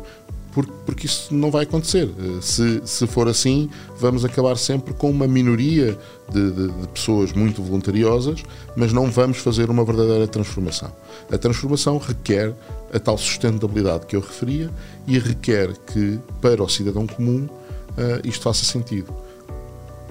porque, 0.58 0.72
porque 0.88 1.06
isso 1.06 1.36
não 1.36 1.52
vai 1.52 1.64
acontecer. 1.66 2.10
Eh, 2.18 2.42
se, 2.42 2.82
se 2.84 3.06
for 3.06 3.28
assim, 3.28 3.70
vamos 4.00 4.26
acabar 4.26 4.58
sempre 4.58 4.92
com 4.92 5.12
uma 5.12 5.28
minoria 5.28 5.96
de, 6.32 6.52
de, 6.52 6.68
de, 6.70 6.88
pessoas 6.88 7.32
muito 7.32 7.62
voluntariosas, 7.62 8.44
mas 8.76 8.92
não 8.92 9.12
vamos 9.12 9.38
fazer 9.38 9.70
uma 9.70 9.86
verdadeira 9.86 10.28
transformação. 10.28 10.92
A 11.32 11.38
transformação 11.38 12.00
requer 12.00 12.56
a 12.92 12.98
tal 12.98 13.20
sustentabilidade 13.20 14.08
que 14.08 14.16
eu 14.16 14.20
referia 14.20 14.72
e 15.06 15.20
requer 15.20 15.78
que, 15.94 16.18
para 16.42 16.64
o 16.64 16.68
cidadão 16.68 17.06
comum, 17.06 17.44
uh, 17.46 18.28
isto 18.28 18.42
faça 18.42 18.66
sentido. 18.66 19.14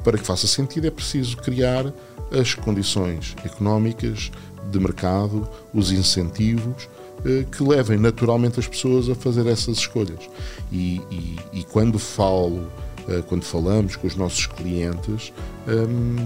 Para 0.07 0.19
que 0.19 0.25
faça 0.25 0.47
sentido, 0.47 0.87
é 0.87 0.90
preciso 0.90 1.37
criar 1.38 1.92
as 2.31 2.55
condições 2.55 3.35
económicas, 3.45 4.31
de 4.71 4.79
mercado, 4.79 5.49
os 5.75 5.90
incentivos 5.90 6.88
eh, 7.25 7.45
que 7.51 7.61
levem 7.61 7.99
naturalmente 7.99 8.61
as 8.61 8.69
pessoas 8.69 9.09
a 9.11 9.16
fazer 9.16 9.49
essas 9.49 9.79
escolhas. 9.79 10.31
E, 10.71 11.01
e, 11.11 11.37
e 11.55 11.64
quando 11.64 11.99
falo, 11.99 12.71
eh, 13.09 13.21
quando 13.27 13.42
falamos 13.42 13.97
com 13.97 14.07
os 14.07 14.14
nossos 14.14 14.47
clientes, 14.47 15.33
hum, 15.66 16.25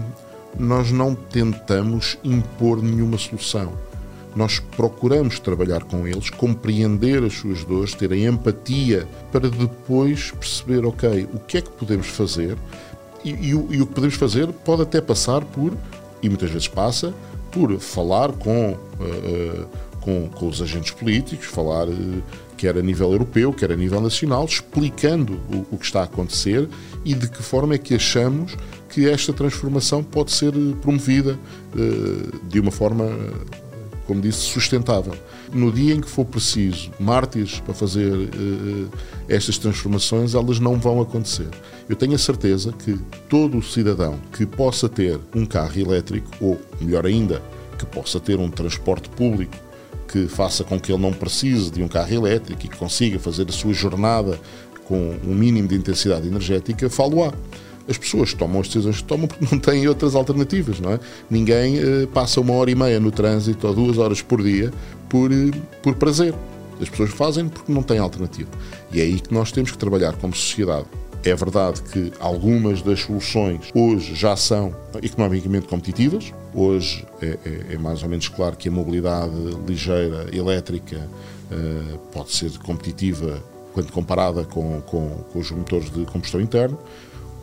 nós 0.59 0.91
não 0.91 1.15
tentamos 1.15 2.19
impor 2.23 2.83
nenhuma 2.83 3.17
solução. 3.17 3.73
Nós 4.35 4.59
procuramos 4.59 5.39
trabalhar 5.39 5.83
com 5.85 6.07
eles, 6.07 6.29
compreender 6.29 7.23
as 7.23 7.33
suas 7.33 7.63
dores, 7.63 7.95
ter 7.95 8.13
a 8.13 8.17
empatia 8.17 9.07
para 9.31 9.49
depois 9.49 10.29
perceber, 10.29 10.85
ok, 10.85 11.27
o 11.33 11.39
que 11.39 11.57
é 11.57 11.61
que 11.61 11.71
podemos 11.71 12.07
fazer 12.07 12.55
e, 13.23 13.31
e, 13.31 13.49
e 13.49 13.81
o 13.81 13.87
que 13.87 13.93
podemos 13.93 14.15
fazer 14.15 14.47
pode 14.47 14.81
até 14.83 15.01
passar 15.01 15.43
por, 15.43 15.77
e 16.21 16.29
muitas 16.29 16.49
vezes 16.49 16.67
passa, 16.67 17.13
por 17.51 17.77
falar 17.79 18.31
com 18.31 18.71
uh, 18.71 19.67
com, 20.01 20.27
com 20.29 20.47
os 20.47 20.61
agentes 20.61 20.91
políticos, 20.91 21.45
falar 21.45 21.87
eh, 21.87 22.21
quer 22.57 22.77
a 22.77 22.81
nível 22.81 23.11
europeu, 23.11 23.53
quer 23.53 23.71
a 23.71 23.75
nível 23.75 24.01
nacional, 24.01 24.43
explicando 24.45 25.39
o, 25.49 25.75
o 25.75 25.77
que 25.77 25.85
está 25.85 26.01
a 26.01 26.03
acontecer 26.03 26.67
e 27.05 27.13
de 27.13 27.29
que 27.29 27.41
forma 27.41 27.75
é 27.75 27.77
que 27.77 27.95
achamos 27.95 28.57
que 28.89 29.07
esta 29.07 29.31
transformação 29.31 30.03
pode 30.03 30.31
ser 30.31 30.51
promovida 30.81 31.39
eh, 31.77 32.37
de 32.43 32.59
uma 32.59 32.71
forma, 32.71 33.05
como 34.11 34.21
disse, 34.21 34.39
sustentável. 34.39 35.13
No 35.53 35.71
dia 35.71 35.93
em 35.93 36.01
que 36.01 36.09
for 36.09 36.25
preciso 36.25 36.91
mártires 36.99 37.61
para 37.61 37.73
fazer 37.73 38.29
estas 39.29 39.57
transformações, 39.57 40.35
elas 40.35 40.59
não 40.59 40.77
vão 40.77 40.99
acontecer. 40.99 41.47
Eu 41.87 41.95
tenho 41.95 42.13
a 42.13 42.17
certeza 42.17 42.73
que 42.73 42.99
todo 43.29 43.63
cidadão 43.63 44.19
que 44.33 44.45
possa 44.45 44.89
ter 44.89 45.17
um 45.33 45.45
carro 45.45 45.79
elétrico, 45.79 46.29
ou 46.41 46.59
melhor 46.81 47.05
ainda, 47.05 47.41
que 47.79 47.85
possa 47.85 48.19
ter 48.19 48.37
um 48.37 48.51
transporte 48.51 49.07
público 49.07 49.55
que 50.09 50.27
faça 50.27 50.65
com 50.65 50.77
que 50.77 50.91
ele 50.91 51.01
não 51.01 51.13
precise 51.13 51.71
de 51.71 51.81
um 51.81 51.87
carro 51.87 52.13
elétrico 52.13 52.65
e 52.65 52.67
que 52.67 52.75
consiga 52.75 53.17
fazer 53.17 53.47
a 53.47 53.53
sua 53.53 53.73
jornada 53.73 54.37
com 54.83 55.15
um 55.25 55.33
mínimo 55.33 55.69
de 55.69 55.75
intensidade 55.75 56.27
energética, 56.27 56.89
falo-á. 56.89 57.31
As 57.87 57.97
pessoas 57.97 58.33
tomam 58.33 58.61
as 58.61 58.67
decisões 58.67 58.97
que 58.97 59.03
tomam 59.03 59.27
porque 59.27 59.45
não 59.49 59.59
têm 59.59 59.87
outras 59.87 60.15
alternativas, 60.15 60.79
não 60.79 60.91
é? 60.91 60.99
Ninguém 61.29 61.77
eh, 61.79 62.07
passa 62.13 62.39
uma 62.39 62.53
hora 62.53 62.71
e 62.71 62.75
meia 62.75 62.99
no 62.99 63.11
trânsito 63.11 63.67
ou 63.67 63.73
duas 63.73 63.97
horas 63.97 64.21
por 64.21 64.43
dia 64.43 64.71
por, 65.09 65.31
eh, 65.31 65.51
por 65.81 65.95
prazer. 65.95 66.33
As 66.81 66.89
pessoas 66.89 67.11
fazem 67.11 67.47
porque 67.47 67.71
não 67.71 67.83
têm 67.83 67.99
alternativa. 67.99 68.49
E 68.91 68.99
é 68.99 69.03
aí 69.03 69.19
que 69.19 69.33
nós 69.33 69.51
temos 69.51 69.71
que 69.71 69.77
trabalhar 69.77 70.15
como 70.15 70.33
sociedade. 70.35 70.85
É 71.23 71.35
verdade 71.35 71.83
que 71.83 72.11
algumas 72.19 72.81
das 72.81 73.01
soluções 73.01 73.69
hoje 73.75 74.15
já 74.15 74.35
são 74.35 74.75
economicamente 75.03 75.67
competitivas. 75.67 76.33
Hoje 76.53 77.05
é, 77.21 77.37
é, 77.45 77.73
é 77.73 77.77
mais 77.77 78.01
ou 78.01 78.09
menos 78.09 78.27
claro 78.27 78.57
que 78.57 78.67
a 78.67 78.71
mobilidade 78.71 79.35
ligeira 79.67 80.35
elétrica 80.35 80.97
uh, 81.51 81.97
pode 82.11 82.31
ser 82.31 82.57
competitiva 82.57 83.41
quando 83.71 83.91
comparada 83.91 84.43
com, 84.45 84.81
com, 84.81 85.09
com, 85.31 85.39
os 85.39 85.51
motores 85.51 85.91
de 85.91 86.05
combustão 86.05 86.41
interna. 86.41 86.77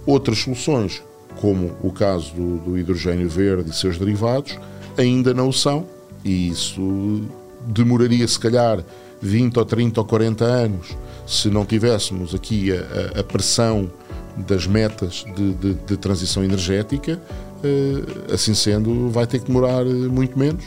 Outras 0.08 0.38
soluções, 0.38 1.02
como 1.38 1.76
o 1.82 1.92
caso 1.92 2.32
do, 2.34 2.56
do 2.60 2.78
hidrogênio 2.78 3.28
verde 3.28 3.68
e 3.68 3.74
seus 3.74 3.98
derivados, 3.98 4.58
ainda 4.96 5.34
não 5.34 5.50
o 5.50 5.52
são, 5.52 5.86
e 6.24 6.48
isso 6.48 7.28
demoraria 7.66 8.26
se 8.26 8.40
calhar 8.40 8.82
20 9.20 9.58
ou 9.58 9.66
30 9.66 10.00
ou 10.00 10.06
40 10.06 10.44
anos 10.46 10.96
se 11.26 11.50
não 11.50 11.66
tivéssemos 11.66 12.34
aqui 12.34 12.72
a, 12.72 13.20
a 13.20 13.22
pressão 13.22 13.90
das 14.34 14.66
metas 14.66 15.26
de, 15.36 15.52
de, 15.52 15.74
de 15.74 15.96
transição 15.98 16.42
energética, 16.42 17.20
eh, 17.62 18.32
assim 18.32 18.54
sendo, 18.54 19.10
vai 19.10 19.26
ter 19.26 19.40
que 19.40 19.48
demorar 19.48 19.84
muito 19.84 20.38
menos. 20.38 20.64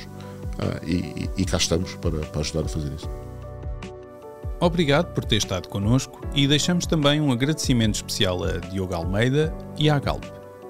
Ah, 0.59 0.79
e, 0.85 1.27
e 1.35 1.45
cá 1.45 1.57
estamos 1.57 1.95
para, 1.95 2.19
para 2.19 2.41
ajudar 2.41 2.61
a 2.61 2.67
fazer 2.67 2.91
isso. 2.95 3.09
Obrigado 4.61 5.11
por 5.15 5.25
ter 5.25 5.37
estado 5.37 5.67
connosco 5.67 6.21
e 6.35 6.47
deixamos 6.47 6.85
também 6.85 7.19
um 7.19 7.31
agradecimento 7.31 7.95
especial 7.95 8.43
a 8.43 8.59
Diogo 8.59 8.93
Almeida 8.93 9.51
e 9.75 9.89
à 9.89 9.97
Galp 9.97 10.23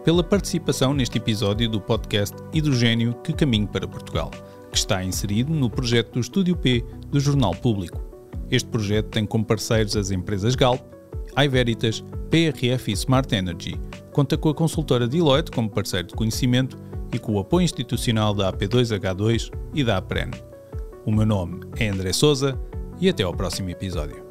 pela 0.06 0.24
participação 0.24 0.94
neste 0.94 1.18
episódio 1.18 1.70
do 1.70 1.82
podcast 1.82 2.34
Hidrogênio 2.54 3.14
que 3.22 3.34
Caminho 3.34 3.68
para 3.68 3.86
Portugal, 3.86 4.32
que 4.72 4.78
está 4.78 5.04
inserido 5.04 5.54
no 5.54 5.70
projeto 5.70 6.14
do 6.14 6.20
Estúdio 6.22 6.56
P 6.56 6.86
do 7.08 7.20
Jornal 7.20 7.54
Público. 7.54 8.02
Este 8.50 8.70
projeto 8.70 9.10
tem 9.10 9.26
como 9.26 9.44
parceiros 9.44 9.98
as 9.98 10.10
empresas 10.10 10.56
Galp, 10.56 10.82
iVeritas, 11.38 12.02
PRF 12.30 12.92
e 12.92 12.94
Smart 12.94 13.36
Energy. 13.36 13.78
Conta 14.14 14.38
com 14.38 14.48
a 14.48 14.56
consultora 14.56 15.06
Deloitte 15.06 15.52
como 15.52 15.70
parceiro 15.70 16.08
de 16.08 16.16
conhecimento 16.16 16.78
e 17.14 17.20
com 17.20 17.34
o 17.34 17.40
apoio 17.40 17.66
institucional 17.66 18.34
da 18.34 18.54
AP2H2 18.54 19.52
e 19.74 19.84
da 19.84 19.98
APREN. 19.98 20.32
O 21.06 21.12
meu 21.12 21.26
nome 21.26 21.60
é 21.78 21.90
André 21.90 22.14
Souza 22.14 22.58
e 23.02 23.10
até 23.10 23.24
ao 23.24 23.34
próximo 23.34 23.70
episódio. 23.70 24.31